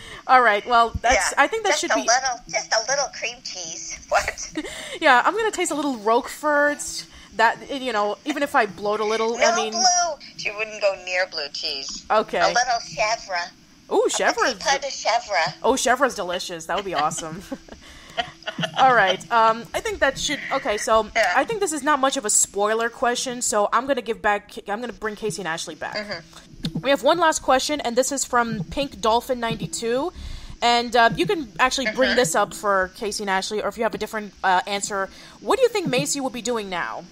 All 0.26 0.42
right, 0.42 0.66
well, 0.66 0.90
that's. 1.00 1.14
yeah, 1.32 1.42
I 1.42 1.46
think 1.46 1.62
that 1.62 1.70
just 1.70 1.80
should 1.80 1.92
a 1.92 1.94
be. 1.94 2.00
little, 2.00 2.40
just 2.50 2.74
a 2.74 2.80
little 2.90 3.06
cream 3.14 3.36
cheese. 3.44 4.04
What? 4.08 4.52
Yeah, 5.00 5.22
I'm 5.24 5.34
gonna 5.34 5.52
taste 5.52 5.70
a 5.70 5.74
little 5.74 5.96
Roquefort. 5.98 7.06
That 7.38 7.56
you 7.80 7.92
know, 7.92 8.18
even 8.24 8.42
if 8.42 8.54
I 8.54 8.66
bloat 8.66 9.00
a 9.00 9.04
little, 9.04 9.38
No 9.38 9.44
I 9.50 9.56
mean, 9.56 9.72
blue. 9.72 10.10
She 10.36 10.50
wouldn't 10.50 10.80
go 10.82 10.94
near 11.04 11.26
blue 11.26 11.48
cheese. 11.52 12.04
okay. 12.10 12.40
A 12.40 12.48
little 12.48 12.80
chèvre. 12.94 13.50
Ooh, 13.90 14.06
peu 14.10 14.78
de 14.78 14.90
chèvre. 14.90 15.54
Oh, 15.62 15.72
chèvre's 15.72 16.14
delicious. 16.14 16.66
That 16.66 16.76
would 16.76 16.84
be 16.84 16.94
awesome. 16.94 17.42
All 18.78 18.94
right. 18.94 19.20
Um, 19.32 19.64
I 19.72 19.80
think 19.80 20.00
that 20.00 20.18
should. 20.18 20.40
Okay, 20.52 20.76
so 20.78 21.08
Yeah. 21.14 21.32
I 21.36 21.44
think 21.44 21.60
this 21.60 21.72
is 21.72 21.82
not 21.82 21.98
much 22.00 22.16
of 22.16 22.24
a 22.24 22.30
spoiler 22.30 22.88
question. 22.90 23.40
So 23.40 23.68
I'm 23.72 23.86
gonna 23.86 24.02
give 24.02 24.20
back. 24.20 24.52
I'm 24.68 24.80
gonna 24.80 24.92
bring 24.92 25.14
Casey 25.16 25.40
and 25.42 25.48
Ashley 25.48 25.74
back. 25.76 25.96
Mm-hmm. 25.96 26.80
We 26.80 26.90
have 26.90 27.02
one 27.02 27.18
last 27.18 27.40
question, 27.42 27.80
and 27.80 27.94
this 27.96 28.10
is 28.12 28.24
from 28.24 28.64
Pink 28.64 29.00
Dolphin 29.00 29.38
ninety 29.40 29.68
two. 29.68 30.12
And 30.60 30.96
uh, 30.96 31.10
you 31.14 31.24
can 31.24 31.52
actually 31.60 31.86
bring 31.94 32.10
Mm-hmm. 32.10 32.16
this 32.16 32.34
up 32.34 32.52
for 32.52 32.90
Casey 32.96 33.22
and 33.22 33.30
Ashley, 33.30 33.62
or 33.62 33.68
if 33.68 33.76
you 33.78 33.84
have 33.84 33.94
a 33.94 33.98
different 33.98 34.34
uh, 34.42 34.60
answer, 34.66 35.08
what 35.40 35.56
do 35.56 35.62
you 35.62 35.68
think 35.68 35.86
Macy 35.86 36.20
will 36.20 36.30
be 36.34 36.42
doing 36.42 36.68
now? 36.68 37.04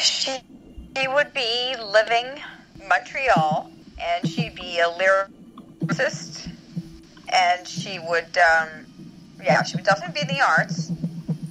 She, 0.00 0.38
she 0.96 1.08
would 1.08 1.32
be 1.32 1.74
living 1.82 2.40
Montreal, 2.88 3.70
and 4.00 4.28
she'd 4.28 4.54
be 4.54 4.78
a 4.80 4.86
lyricist, 4.88 6.48
and 7.32 7.66
she 7.66 7.98
would, 7.98 8.36
um, 8.38 8.68
yeah, 9.42 9.62
she 9.62 9.76
would 9.76 9.84
definitely 9.84 10.22
be 10.22 10.30
in 10.30 10.36
the 10.36 10.44
arts, 10.44 10.90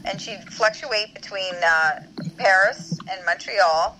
and 0.06 0.20
she'd 0.22 0.41
fluctuate 0.52 1.13
between 1.13 1.54
uh, 1.65 2.02
Paris 2.38 2.98
and 3.10 3.26
Montreal 3.26 3.98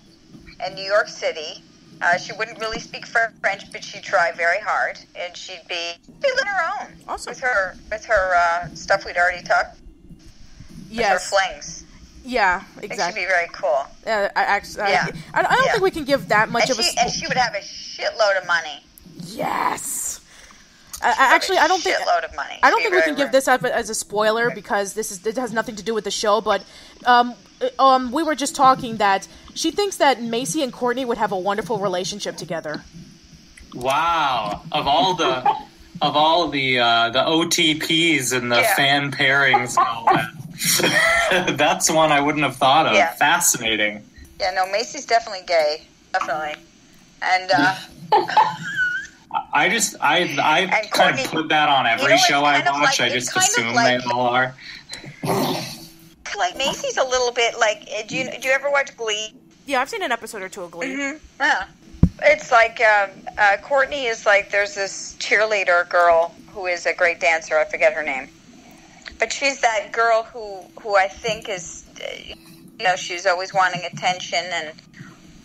and 0.60 0.74
New 0.74 0.84
York 0.84 1.08
City. 1.08 1.62
Uh, 2.02 2.16
she 2.18 2.32
wouldn't 2.34 2.58
really 2.60 2.78
speak 2.78 3.06
French, 3.06 3.72
but 3.72 3.82
she'd 3.82 4.02
try 4.02 4.30
very 4.32 4.60
hard, 4.60 4.98
and 5.18 5.36
she'd 5.36 5.62
be 5.68 5.92
be 6.20 6.28
living 6.28 6.46
her 6.46 6.82
own 6.82 6.92
Awesome. 7.08 7.30
with 7.30 7.40
her 7.40 7.76
with 7.90 8.04
her 8.04 8.34
uh, 8.36 8.68
stuff 8.74 9.04
we'd 9.04 9.16
already 9.16 9.42
talked. 9.44 9.78
With 10.90 10.98
her 10.98 11.14
Yes. 11.14 11.30
flings. 11.30 11.85
Yeah. 12.26 12.62
exactly. 12.82 13.22
It 13.22 13.24
she'd 13.24 13.26
be 13.26 13.26
very 13.28 13.48
cool. 13.52 13.86
Uh, 14.06 14.28
I 14.34 14.42
actually. 14.42 14.90
Yeah. 14.90 15.06
I, 15.32 15.40
I 15.40 15.42
don't 15.42 15.64
Yeah. 15.66 15.72
think 15.72 15.84
we 15.84 15.90
can 15.92 16.04
give 16.04 16.28
that 16.28 16.50
much 16.50 16.64
And 16.64 16.72
of 16.72 16.78
a. 16.80 16.82
she, 16.82 16.98
and 16.98 17.10
she 17.10 17.26
would 17.26 17.36
have 17.36 17.54
a 17.54 17.58
shitload 17.60 18.40
of 18.40 18.46
money. 18.46 18.82
Yes. 19.26 20.20
I, 21.02 21.08
I 21.08 21.12
Have 21.12 21.30
a 21.30 21.34
actually, 21.34 21.58
I 21.58 21.68
don't 21.68 21.82
think. 21.82 21.96
shitload 21.96 22.24
of 22.24 22.34
money. 22.34 22.58
I 22.62 22.70
don't 22.70 22.80
She'd 22.80 22.84
think 22.84 22.94
we 22.94 23.00
very 23.00 23.10
can 23.10 23.16
give 23.16 23.32
this 23.32 23.46
up 23.48 23.64
as 23.64 23.90
a 23.90 23.94
spoiler 23.94 24.50
because 24.50 24.94
this 24.94 25.10
is 25.12 25.24
it 25.26 25.36
has 25.36 25.52
nothing 25.52 25.76
to 25.76 25.82
do 25.82 25.94
with 25.94 26.04
the 26.04 26.10
show. 26.10 26.40
But 26.40 26.64
um, 27.04 27.34
um, 27.78 28.10
we 28.12 28.22
were 28.22 28.34
just 28.34 28.56
talking 28.56 28.96
that 28.96 29.28
she 29.54 29.70
thinks 29.70 29.96
that 29.98 30.20
Macy 30.22 30.62
and 30.62 30.72
Courtney 30.72 31.04
would 31.04 31.18
have 31.18 31.32
a 31.32 31.38
wonderful 31.38 31.78
relationship 31.78 32.36
together. 32.36 32.82
Wow. 33.74 34.62
Of 34.72 34.86
all 34.86 35.14
the 35.14 35.44
of 36.02 36.16
all 36.16 36.48
the 36.48 36.78
uh, 36.80 37.10
the 37.10 37.20
OTPs 37.20 38.32
and 38.32 38.50
the 38.50 38.56
Yeah. 38.62 38.74
fan 38.74 39.12
pairings 39.12 39.76
and 39.76 39.86
all 39.86 40.04
that. 40.06 40.30
That's 41.56 41.90
one 41.90 42.12
I 42.12 42.20
wouldn't 42.20 42.44
have 42.44 42.56
thought 42.56 42.86
of. 42.86 42.94
Yeah. 42.94 43.12
Fascinating. 43.14 44.02
Yeah, 44.40 44.52
no, 44.52 44.66
Macy's 44.70 45.06
definitely 45.06 45.44
gay, 45.46 45.82
definitely. 46.12 46.54
And 47.22 47.50
uh, 47.56 47.76
I 49.52 49.68
just 49.68 49.96
I 50.00 50.22
I 50.42 50.66
kind 50.66 50.90
Courtney- 50.90 51.24
of 51.24 51.30
put 51.30 51.48
that 51.48 51.68
on 51.68 51.86
every 51.86 52.04
You 52.04 52.10
know, 52.10 52.16
show 52.16 52.44
I 52.44 52.58
watch. 52.60 52.98
like- 52.98 53.00
I 53.00 53.08
just 53.14 53.36
assume 53.36 53.74
like- 53.74 54.02
they 54.02 54.10
all 54.10 54.26
are. 54.28 54.54
like 56.36 56.56
Macy's 56.56 56.96
a 56.96 57.04
little 57.04 57.32
bit 57.32 57.58
like. 57.58 57.88
uh, 57.96 58.02
Do 58.06 58.16
you 58.16 58.30
do 58.40 58.48
you 58.48 58.54
ever 58.54 58.70
watch 58.70 58.96
Glee? 58.96 59.32
Yeah, 59.66 59.80
I've 59.80 59.88
seen 59.88 60.02
an 60.02 60.12
episode 60.12 60.42
or 60.42 60.48
two 60.48 60.62
of 60.62 60.70
Glee. 60.70 61.16
Yeah. 61.40 61.66
It's 62.22 62.50
like 62.52 62.80
um, 62.80 63.10
uh, 63.36 63.56
Courtney 63.62 64.06
is 64.06 64.24
like 64.26 64.50
there's 64.50 64.74
this 64.74 65.16
cheerleader 65.18 65.88
girl 65.88 66.34
who 66.52 66.66
is 66.66 66.86
a 66.86 66.94
great 66.94 67.20
dancer. 67.20 67.58
I 67.58 67.64
forget 67.64 67.92
her 67.92 68.02
name, 68.02 68.28
but 69.18 69.32
she's 69.32 69.60
that 69.60 69.92
girl 69.92 70.26
who 70.32 70.62
who 70.82 70.96
I 70.96 71.08
think 71.08 71.48
is, 71.48 71.84
uh, 72.00 72.04
you 72.80 72.84
know, 72.84 72.96
she's 72.96 73.26
always 73.26 73.52
wanting 73.54 73.82
attention 73.84 74.40
and 74.52 74.72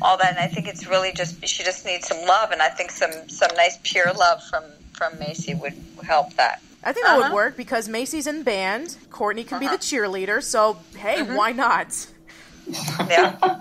all 0.02 0.18
that. 0.18 0.32
And 0.32 0.40
I 0.40 0.48
think 0.48 0.68
it's 0.68 0.88
really 0.88 1.12
just 1.14 1.46
she 1.48 1.64
just 1.64 1.86
needs 1.86 2.08
some 2.08 2.26
love, 2.28 2.52
and 2.52 2.62
I 2.62 2.70
think 2.70 2.92
some 2.92 3.12
some 3.28 3.50
nice 3.56 3.78
pure 3.84 4.14
love 4.14 4.42
from 4.50 4.64
from 4.94 5.18
Macy 5.20 5.54
would 5.56 5.74
help 6.04 6.34
that. 6.36 6.62
I 6.84 6.92
think 6.94 7.06
that 7.06 7.16
would 7.16 7.26
Uh-huh. 7.26 7.36
work 7.36 7.58
because 7.58 7.88
Macy's 7.88 8.26
in 8.28 8.44
band, 8.44 8.98
Courtney 9.12 9.44
can 9.44 9.60
be 9.60 9.66
Uh-huh. 9.68 9.78
the 9.78 9.84
cheerleader. 9.84 10.42
So 10.44 10.78
hey, 10.96 11.22
Mm-hmm. 11.22 11.36
why 11.36 11.52
not? 11.52 12.08
Yeah. 13.10 13.38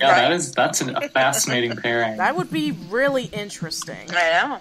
Yeah, 0.00 0.08
Right. 0.10 0.22
that 0.22 0.32
is 0.32 0.52
that's 0.52 0.80
a 0.80 1.00
fascinating 1.10 1.76
pairing. 1.76 2.16
That 2.16 2.34
would 2.34 2.50
be 2.50 2.72
really 2.72 3.26
interesting. 3.26 4.08
I 4.10 4.48
know 4.48 4.60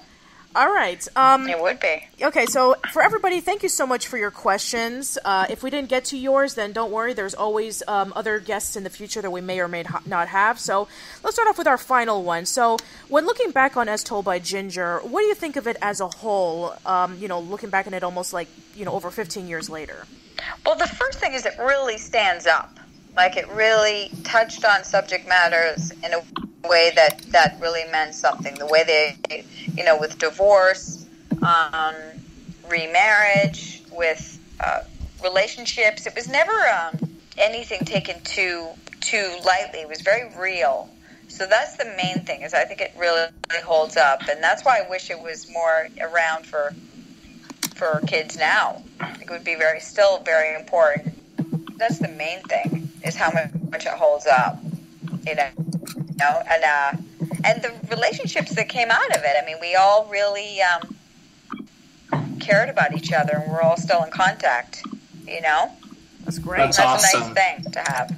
All 0.53 0.69
right. 0.69 1.07
Um, 1.15 1.47
it 1.47 1.61
would 1.61 1.79
be. 1.79 2.05
Okay, 2.21 2.45
so 2.45 2.75
for 2.91 3.01
everybody, 3.01 3.39
thank 3.39 3.63
you 3.63 3.69
so 3.69 3.87
much 3.87 4.07
for 4.07 4.17
your 4.17 4.31
questions. 4.31 5.17
Uh, 5.23 5.45
if 5.49 5.63
we 5.63 5.69
didn't 5.69 5.87
get 5.87 6.05
to 6.05 6.17
yours, 6.17 6.55
then 6.55 6.73
don't 6.73 6.91
worry. 6.91 7.13
There's 7.13 7.33
always 7.33 7.81
um, 7.87 8.11
other 8.17 8.39
guests 8.39 8.75
in 8.75 8.83
the 8.83 8.89
future 8.89 9.21
that 9.21 9.31
we 9.31 9.39
may 9.39 9.61
or 9.61 9.69
may 9.69 9.85
not 10.05 10.27
have. 10.27 10.59
So 10.59 10.89
let's 11.23 11.37
start 11.37 11.47
off 11.47 11.57
with 11.57 11.67
our 11.67 11.77
final 11.77 12.23
one. 12.23 12.45
So, 12.45 12.77
when 13.07 13.25
looking 13.25 13.51
back 13.51 13.77
on 13.77 13.87
As 13.87 14.03
Told 14.03 14.25
by 14.25 14.39
Ginger, 14.39 14.99
what 14.99 15.21
do 15.21 15.27
you 15.27 15.35
think 15.35 15.55
of 15.55 15.67
it 15.67 15.77
as 15.81 16.01
a 16.01 16.07
whole? 16.07 16.73
Um, 16.85 17.17
you 17.17 17.29
know, 17.29 17.39
looking 17.39 17.69
back 17.69 17.87
on 17.87 17.93
it 17.93 18.03
almost 18.03 18.33
like, 18.33 18.49
you 18.75 18.83
know, 18.83 18.91
over 18.91 19.09
15 19.09 19.47
years 19.47 19.69
later. 19.69 20.05
Well, 20.65 20.75
the 20.75 20.87
first 20.87 21.19
thing 21.19 21.33
is 21.33 21.45
it 21.45 21.53
really 21.59 21.97
stands 21.97 22.45
up. 22.45 22.77
Like 23.15 23.38
it 23.38 23.47
really 23.50 24.10
touched 24.24 24.63
on 24.65 24.84
subject 24.84 25.28
matters 25.28 25.91
in 26.04 26.13
a 26.13 26.21
way 26.67 26.91
that 26.95 27.19
that 27.32 27.58
really 27.60 27.89
meant 27.91 28.15
something. 28.15 28.56
The 28.56 28.65
way 28.65 28.84
they, 28.84 29.43
you 29.76 29.84
know, 29.84 30.00
with 30.00 30.17
divorce, 30.17 31.06
um, 31.41 31.95
remarriage, 32.69 33.84
with 33.91 34.39
uh, 34.60 34.84
relationships. 35.24 36.06
It 36.08 36.15
was 36.15 36.28
never 36.28 36.52
um, 36.52 36.97
anything 37.38 37.80
taken 37.86 38.21
too 38.21 38.69
too 39.02 39.38
lightly. 39.45 39.80
It 39.80 39.89
was 39.89 40.02
very 40.02 40.32
real. 40.38 40.89
So 41.28 41.45
that's 41.47 41.78
the 41.78 41.86
main 41.97 42.26
thing. 42.26 42.41
Is 42.41 42.54
I 42.54 42.65
think 42.65 42.82
it 42.82 42.93
really 42.97 43.28
holds 43.63 43.97
up, 43.97 44.28
and 44.30 44.41
that's 44.43 44.63
why 44.63 44.82
I 44.86 44.89
wish 44.89 45.10
it 45.10 45.19
was 45.19 45.50
more 45.52 45.88
around 46.00 46.45
for 46.45 46.74
for 47.76 48.02
kids 48.06 48.38
now. 48.38 48.84
It 49.19 49.30
would 49.30 49.43
be 49.43 49.56
very 49.56 49.80
still 49.80 50.19
very 50.19 50.56
important. 50.56 51.20
That's 51.81 51.97
the 51.97 52.09
main 52.09 52.41
thing. 52.43 52.89
is 53.03 53.15
how 53.15 53.31
much, 53.31 53.49
much 53.71 53.85
it 53.87 53.93
holds 53.93 54.27
up. 54.27 54.59
You 55.25 55.35
know, 55.35 55.49
you 55.57 56.15
know, 56.19 56.43
and 56.49 56.63
uh, 56.63 56.91
and 57.43 57.61
the 57.61 57.73
relationships 57.89 58.53
that 58.55 58.69
came 58.69 58.89
out 58.91 59.09
of 59.15 59.23
it. 59.23 59.35
I 59.41 59.45
mean, 59.45 59.57
we 59.59 59.75
all 59.75 60.05
really 60.05 60.59
um, 60.61 60.95
cared 62.39 62.69
about 62.69 62.95
each 62.95 63.11
other, 63.11 63.33
and 63.33 63.51
we're 63.51 63.61
all 63.61 63.77
still 63.77 64.03
in 64.03 64.11
contact. 64.11 64.83
You 65.27 65.41
know, 65.41 65.71
That's 66.25 66.39
great. 66.39 66.59
That's 66.59 66.77
that's 66.77 67.03
awesome. 67.05 67.21
a 67.23 67.33
nice 67.33 67.61
thing 67.63 67.71
to 67.71 67.79
have. 67.91 68.11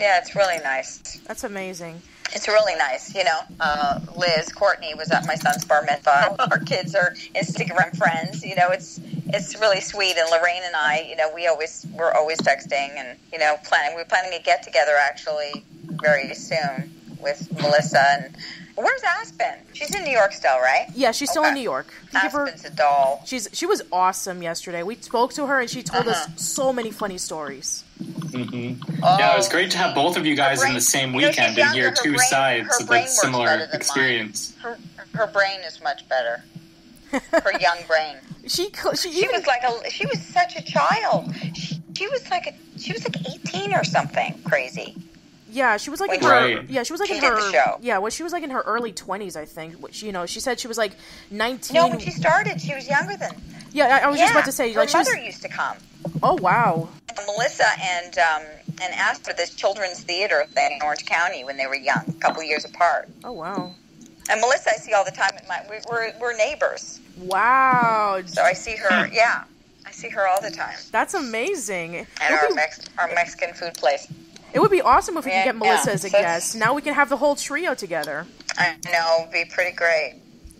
Yeah, 0.00 0.18
it's 0.18 0.34
really 0.34 0.58
nice. 0.62 1.20
That's 1.26 1.44
amazing. 1.44 2.02
It's 2.32 2.48
really 2.48 2.74
nice, 2.74 3.14
you 3.14 3.24
know. 3.24 3.40
Uh, 3.60 4.00
Liz, 4.16 4.48
Courtney 4.52 4.94
was 4.94 5.10
at 5.10 5.26
my 5.26 5.36
son's 5.36 5.64
bar 5.64 5.82
mitzvah. 5.82 6.36
Our 6.50 6.58
kids 6.58 6.94
are 6.94 7.12
Instagram 7.34 7.96
friends. 7.96 8.44
You 8.44 8.56
know, 8.56 8.68
it's 8.70 9.00
it's 9.28 9.58
really 9.60 9.80
sweet. 9.80 10.16
And 10.16 10.28
Laraine 10.30 10.64
and 10.66 10.76
I, 10.76 11.06
you 11.08 11.16
know, 11.16 11.30
we 11.34 11.46
always 11.46 11.86
we're 11.92 12.12
always 12.12 12.38
texting 12.38 12.90
and 12.96 13.18
you 13.32 13.38
know 13.38 13.56
planning. 13.64 13.96
We're 13.96 14.04
planning 14.04 14.32
a 14.38 14.42
get 14.42 14.62
together 14.62 14.92
actually 15.00 15.64
very 15.84 16.34
soon 16.34 16.92
with 17.20 17.50
Melissa. 17.60 18.04
And 18.24 18.36
where's 18.76 19.02
Aspen? 19.02 19.54
She's 19.72 19.94
in 19.94 20.04
New 20.04 20.10
York 20.10 20.32
still, 20.32 20.58
right? 20.60 20.86
Yeah, 20.94 21.12
she's 21.12 21.30
still 21.30 21.44
in 21.44 21.54
New 21.54 21.60
York. 21.60 21.86
Can 22.10 22.20
you 22.20 22.22
give 22.22 22.32
her- 22.32 22.46
Aspen's 22.48 22.64
a 22.72 22.76
doll. 22.76 23.22
She's 23.26 23.48
she 23.52 23.66
was 23.66 23.82
awesome 23.92 24.42
yesterday. 24.42 24.82
We 24.82 24.96
spoke 24.96 25.32
to 25.34 25.46
her 25.46 25.60
and 25.60 25.68
she 25.70 25.82
told 25.82 26.06
Uh-huh. 26.06 26.26
us 26.32 26.40
so 26.42 26.72
many 26.72 26.90
funny 26.90 27.18
stories. 27.18 27.84
Mm-hmm. 28.00 29.02
yeah, 29.02 29.32
it 29.32 29.36
was 29.38 29.48
great 29.48 29.70
to 29.70 29.78
have 29.78 29.94
both 29.94 30.18
of 30.18 30.26
you 30.26 30.36
guys 30.36 30.62
in 30.62 30.74
the 30.74 30.80
same 30.80 31.14
You 31.14 31.22
know, 31.22 31.28
weekend 31.28 31.58
and 31.58 31.74
hear 31.74 31.90
two 31.90 32.10
brain- 32.14 32.28
sides 32.28 32.80
of 32.80 32.86
brain 32.86 33.04
that 33.04 33.10
similar 33.10 33.46
better 33.46 33.58
than 33.62 33.68
mine. 33.70 33.76
experience. 33.80 34.54
Her 34.60 34.76
her 35.14 35.26
brain 35.26 35.60
is 35.66 35.80
much 35.82 36.06
better. 36.08 36.44
Her 37.12 37.58
young 37.60 37.78
brain. 37.86 38.16
She 38.46 38.70
co- 38.70 38.94
she, 38.94 39.12
She 39.12 39.18
even 39.24 39.32
was 39.36 39.46
like 39.46 39.62
a 39.62 39.90
she 39.90 40.06
was 40.06 40.20
such 40.22 40.56
a 40.56 40.62
child. 40.62 41.34
She, 41.54 41.80
she 41.96 42.06
was 42.08 42.28
like 42.30 42.46
a 42.46 42.78
she 42.78 42.92
was 42.92 43.04
like 43.04 43.16
18 43.54 43.72
or 43.74 43.84
something 43.84 44.40
crazy. 44.44 44.94
yeah 45.50 45.76
she 45.78 45.88
was 45.90 46.00
like 46.00 46.12
in 46.12 46.20
her 46.22 46.28
Right. 46.30 46.68
yeah 46.70 46.82
she 46.82 46.92
was 46.92 47.00
like 47.00 47.08
she 47.08 47.14
in 47.16 47.20
did 47.22 47.30
her 47.30 47.36
the 47.40 47.52
show. 47.52 47.78
yeah 47.80 47.98
well 47.98 48.10
she 48.10 48.22
was 48.22 48.32
like 48.32 48.42
in 48.42 48.50
her 48.50 48.60
early 48.62 48.92
twenties 48.92 49.36
I 49.36 49.44
think. 49.46 49.74
Which, 49.76 50.02
you 50.02 50.12
know 50.12 50.26
she 50.26 50.40
said 50.40 50.60
she 50.60 50.68
was 50.68 50.76
like 50.78 50.92
nineteen. 51.30 51.74
No, 51.76 51.88
when 51.88 51.98
she 51.98 52.10
started, 52.10 52.60
she 52.60 52.74
was 52.74 52.86
younger 52.88 53.16
than. 53.16 53.34
yeah, 53.72 53.96
I, 54.02 54.06
I 54.06 54.08
was 54.08 54.18
yeah, 54.18 54.24
just 54.24 54.32
about 54.34 54.44
to 54.46 54.52
say 54.52 54.72
her 54.72 54.80
like 54.80 54.88
she 54.90 54.98
was. 54.98 55.08
mother 55.08 55.20
used 55.20 55.42
to 55.42 55.48
come. 55.48 55.76
Oh 56.22 56.34
wow. 56.34 56.88
Melissa 57.26 57.66
and 57.80 58.18
um, 58.18 58.42
and 58.82 58.94
asked 58.94 59.24
for 59.24 59.32
this 59.32 59.54
children's 59.54 60.02
theater 60.04 60.44
thing 60.50 60.76
in 60.76 60.82
Orange 60.82 61.06
County 61.06 61.42
when 61.44 61.56
they 61.56 61.66
were 61.66 61.74
young, 61.76 62.04
a 62.08 62.12
couple 62.20 62.42
years 62.42 62.64
apart. 62.66 63.08
Oh 63.24 63.32
wow. 63.32 63.74
And 64.28 64.40
Melissa, 64.40 64.70
I 64.70 64.76
see 64.76 64.92
all 64.92 65.04
the 65.04 65.10
time. 65.10 65.30
At 65.36 65.46
my 65.48 65.62
we, 65.70 65.76
we're 65.90 66.12
we're 66.20 66.36
neighbors, 66.36 67.00
Wow. 67.18 68.20
so 68.26 68.42
I 68.42 68.52
see 68.52 68.76
her. 68.76 69.06
Yeah, 69.12 69.44
I 69.84 69.90
see 69.92 70.08
her 70.08 70.26
all 70.26 70.40
the 70.40 70.50
time 70.50 70.76
That's 70.90 71.14
amazing. 71.14 72.06
at 72.20 72.32
our 72.32 72.48
be, 72.48 72.54
Mex- 72.54 72.80
our 72.98 73.08
Mexican 73.14 73.54
food 73.54 73.74
place. 73.74 74.08
it 74.52 74.58
would 74.60 74.70
be 74.70 74.82
awesome 74.82 75.16
if 75.16 75.24
we 75.24 75.30
could 75.30 75.44
get 75.44 75.56
Melissa 75.56 75.90
yeah. 75.90 75.94
as 75.94 76.04
a 76.04 76.08
So 76.10 76.18
guest. 76.20 76.56
Now 76.56 76.74
we 76.74 76.82
can 76.82 76.94
have 76.94 77.08
the 77.08 77.16
whole 77.16 77.36
trio 77.36 77.74
together. 77.74 78.26
I 78.58 78.76
know, 78.86 79.18
it'd 79.20 79.32
be 79.32 79.44
pretty 79.44 79.76
great. 79.76 80.14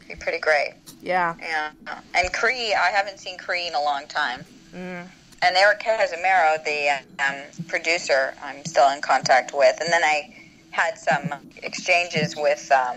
Be 0.09 0.14
pretty 0.14 0.38
great. 0.38 0.74
Yeah. 1.02 1.35
Yeah, 1.40 1.70
and 2.14 2.33
Cree, 2.33 2.72
I 2.74 2.90
haven't 2.90 3.18
seen 3.18 3.37
Cree 3.38 3.66
in 3.66 3.74
a 3.74 3.81
long 3.83 4.07
time. 4.07 4.44
Mm. 4.74 5.07
And 5.42 5.57
Eric 5.57 5.81
Casimiro, 5.81 6.57
the 6.64 7.00
um, 7.24 7.37
producer, 7.68 8.35
I'm 8.42 8.64
still 8.64 8.88
in 8.92 9.00
contact 9.00 9.52
with. 9.55 9.79
And 9.81 9.92
then 9.92 10.02
I 10.05 10.35
had 10.70 10.96
some 10.98 11.33
exchanges 11.62 12.35
with 12.37 12.70
um, 12.72 12.96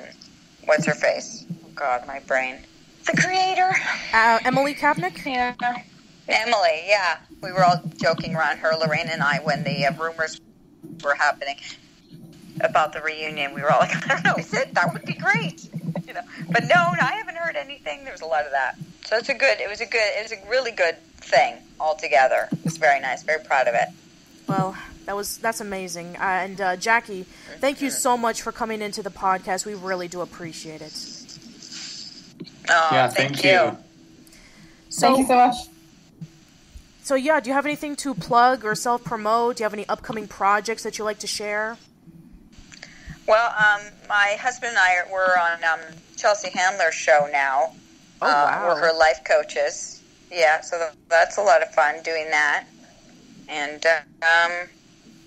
what's 0.70 0.86
her 0.86 0.94
face? 0.94 1.46
Oh 1.66 1.70
God, 1.74 2.06
my 2.06 2.20
brain. 2.20 2.60
The 3.06 3.20
creator. 3.20 3.76
Uh, 4.14 4.38
Emily 4.46 4.76
Kapnek. 4.76 5.26
Yeah. 5.26 5.56
Emily. 6.28 6.84
Yeah, 6.86 7.18
we 7.42 7.52
were 7.52 7.66
all 7.66 7.82
joking 7.98 8.36
around 8.36 8.58
her, 8.60 8.74
Laraine 8.74 9.12
and 9.12 9.24
I, 9.24 9.40
when 9.40 9.64
the 9.64 9.88
uh, 9.88 9.94
rumors 9.94 10.40
were 11.04 11.16
happening 11.16 11.56
about 12.62 12.94
the 12.94 13.02
reunion. 13.02 13.56
We 13.56 13.64
were 13.64 13.72
all 13.72 13.80
like, 13.80 13.96
I 14.10 14.14
don't 14.14 14.24
know. 14.24 14.36
I 14.38 14.42
said 14.42 14.76
that 14.76 14.94
would 14.94 15.06
be 15.06 15.14
great, 15.14 15.68
you 16.06 16.14
know. 16.14 16.22
But 16.52 16.64
no, 16.66 16.92
no, 16.92 17.02
I 17.02 17.16
haven't 17.16 17.38
heard 17.38 17.56
anything. 17.56 18.04
There 18.04 18.14
was 18.14 18.22
a 18.22 18.28
lot 18.28 18.46
of 18.46 18.52
that. 18.52 18.78
So 19.06 19.18
it's 19.18 19.30
a 19.30 19.34
good. 19.34 19.60
It 19.60 19.68
was 19.68 19.82
a 19.82 19.88
good. 19.88 20.12
It 20.20 20.22
was 20.22 20.34
a 20.34 20.50
really 20.50 20.72
good 20.72 20.98
thing 21.18 21.56
altogether. 21.80 22.48
It 22.52 22.64
was 22.64 22.78
very 22.78 23.00
nice. 23.00 23.24
Very 23.24 23.44
proud 23.44 23.68
of 23.68 23.74
it. 23.74 23.88
Well, 24.48 24.78
that 25.10 25.16
was 25.16 25.40
that's 25.40 25.60
amazing. 25.60 26.16
Uh, 26.18 26.20
and 26.22 26.62
uh, 26.62 26.76
Jackie, 26.76 27.24
thank 27.58 27.82
you 27.82 27.90
so 27.90 28.16
much 28.16 28.44
for 28.44 28.52
coming 28.52 28.80
into 28.80 29.02
the 29.02 29.10
podcast. 29.10 29.66
We 29.66 29.74
really 29.74 30.08
do 30.08 30.22
appreciate 30.22 30.82
it. 30.84 30.94
Oh, 32.70 32.90
Yeah, 32.92 33.08
thank, 33.08 33.32
thank 33.40 33.44
you. 33.44 33.50
you. 33.50 33.78
So, 34.90 35.08
Thank 35.08 35.18
you 35.18 35.26
so 35.26 35.36
much. 35.36 35.56
so 37.02 37.16
yeah, 37.16 37.40
do 37.40 37.50
you 37.50 37.56
have 37.56 37.66
anything 37.66 37.96
to 37.96 38.14
plug 38.14 38.64
or 38.64 38.76
self 38.76 39.04
promote? 39.04 39.56
Do 39.58 39.62
you 39.62 39.66
have 39.66 39.74
any 39.74 39.88
upcoming 39.90 40.28
projects 40.28 40.84
that 40.84 41.00
you 41.00 41.04
like 41.06 41.18
to 41.20 41.28
share? 41.28 41.78
Well, 43.28 43.48
um, 43.58 43.82
my 44.08 44.38
husband 44.40 44.70
and 44.70 44.78
I 44.78 44.98
are, 44.98 45.08
we're 45.12 45.38
on 45.40 45.64
um, 45.64 45.80
Chelsea 46.18 46.52
Handler's 46.52 46.94
show 46.94 47.28
now. 47.32 47.74
Oh 48.22 48.28
Uh. 48.28 48.64
We're 48.76 48.80
her 48.92 48.96
life 48.96 49.22
coaches. 49.26 50.04
Yeah, 50.32 50.62
so 50.62 50.78
th- 50.78 50.92
that's 51.10 51.40
a 51.40 51.42
lot 51.42 51.64
of 51.64 51.74
fun 51.74 51.96
doing 52.04 52.30
that. 52.30 52.66
And, 53.48 53.84
uh, 53.84 54.02
um, 54.24 54.68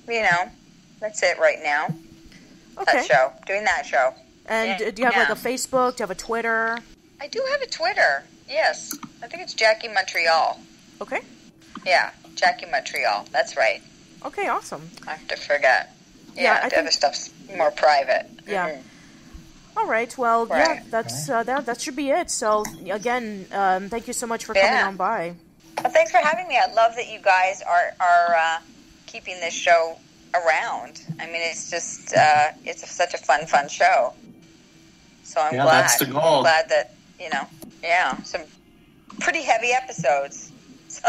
you 0.08 0.22
know, 0.22 0.50
that's 1.00 1.22
it 1.22 1.38
right 1.38 1.58
now. 1.62 1.86
okay. 2.78 2.98
That 2.98 3.06
show. 3.06 3.32
Doing 3.46 3.64
that 3.64 3.84
show. 3.86 4.14
And 4.46 4.80
Yeah. 4.80 4.88
uh, 4.88 4.90
do 4.90 5.02
you 5.02 5.10
have 5.10 5.28
like 5.28 5.38
a 5.38 5.40
Facebook? 5.40 5.96
Do 5.96 6.02
you 6.02 6.06
have 6.08 6.10
a 6.10 6.14
Twitter? 6.14 6.78
I 7.20 7.28
do 7.28 7.44
have 7.52 7.62
a 7.62 7.66
Twitter. 7.66 8.24
Yes. 8.48 8.92
I 9.22 9.28
think 9.28 9.42
it's 9.42 9.54
Jackie 9.54 9.88
Montreal. 9.88 10.60
Okay. 11.00 11.20
Yeah, 11.86 12.10
Jackie 12.34 12.66
Montreal. 12.66 13.26
That's 13.30 13.56
right. 13.56 13.82
Okay. 14.24 14.48
Awesome. 14.48 14.90
I 15.06 15.12
have 15.14 15.28
to 15.28 15.36
forget. 15.36 15.94
Yeah, 16.34 16.42
Yeah, 16.42 16.60
I 16.64 16.68
the 16.68 16.78
other 16.80 16.90
stuff's 16.90 17.30
more 17.56 17.70
private. 17.70 18.26
Yeah. 18.46 18.70
Mhm. 18.70 18.82
All 19.76 19.86
right. 19.86 20.16
Well, 20.18 20.46
yeah, 20.50 20.82
that's 20.90 21.28
uh, 21.28 21.42
that. 21.44 21.66
That 21.66 21.80
should 21.80 21.96
be 21.96 22.10
it. 22.10 22.30
So 22.30 22.64
again, 22.90 23.46
um, 23.52 23.88
thank 23.88 24.06
you 24.06 24.12
so 24.12 24.26
much 24.26 24.44
for 24.44 24.54
coming 24.54 24.70
on 24.70 24.96
by. 24.96 25.34
Well, 25.82 25.92
thanks 25.92 26.10
for 26.10 26.18
having 26.18 26.46
me. 26.48 26.58
I 26.58 26.70
love 26.72 26.94
that 26.96 27.08
you 27.08 27.18
guys 27.20 27.62
are 27.62 27.94
are 28.00 28.34
uh, 28.36 28.58
keeping 29.12 29.38
this 29.40 29.54
show 29.54 29.98
around. 30.34 31.02
I 31.20 31.26
mean, 31.26 31.36
it's 31.42 31.70
just 31.70 32.14
uh, 32.16 32.48
it's 32.64 32.88
such 32.90 33.12
a 33.14 33.18
fun, 33.18 33.46
fun 33.46 33.68
show. 33.68 34.14
So 35.22 35.40
I'm 35.40 35.54
Yeah, 35.54 35.64
glad. 35.64 35.82
that's 35.82 35.98
the 35.98 36.06
goal. 36.06 36.40
glad 36.42 36.68
that 36.70 36.94
you 37.20 37.28
know, 37.30 37.46
yeah, 37.82 38.20
some 38.22 38.42
pretty 39.20 39.42
heavy 39.42 39.72
episodes. 39.72 40.50
So 40.92 41.08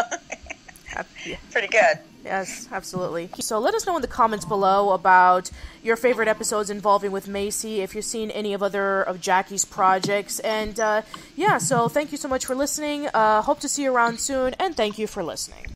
pretty 1.52 1.68
good. 1.68 1.98
Yes, 2.24 2.70
absolutely. 2.72 3.30
So 3.42 3.60
let 3.60 3.74
us 3.74 3.86
know 3.86 3.98
in 3.98 4.02
the 4.02 4.08
comments 4.08 4.46
below 4.46 4.92
about 4.92 5.52
your 5.84 5.98
favorite 5.98 6.30
episodes 6.30 6.70
involving 6.70 7.12
with 7.12 7.28
Macie, 7.28 7.80
if 7.80 7.94
you've 7.96 8.06
seen 8.06 8.32
any 8.32 8.54
of 8.54 8.63
other 8.63 9.02
of 9.02 9.20
Jackie's 9.20 9.66
projects. 9.66 10.39
And 10.39 10.80
uh, 10.80 11.02
yeah, 11.36 11.58
so 11.58 11.89
thank 11.89 12.12
you 12.13 12.18
so 12.18 12.30
much 12.30 12.46
for 12.46 12.56
listening. 12.56 13.08
Uh, 13.13 13.42
hope 13.42 13.60
to 13.60 13.68
see 13.68 13.84
you 13.84 13.94
around 13.94 14.22
soon, 14.22 14.54
and 14.54 14.74
thank 14.78 14.98
you 14.98 15.06
for 15.08 15.22
listening. 15.22 15.73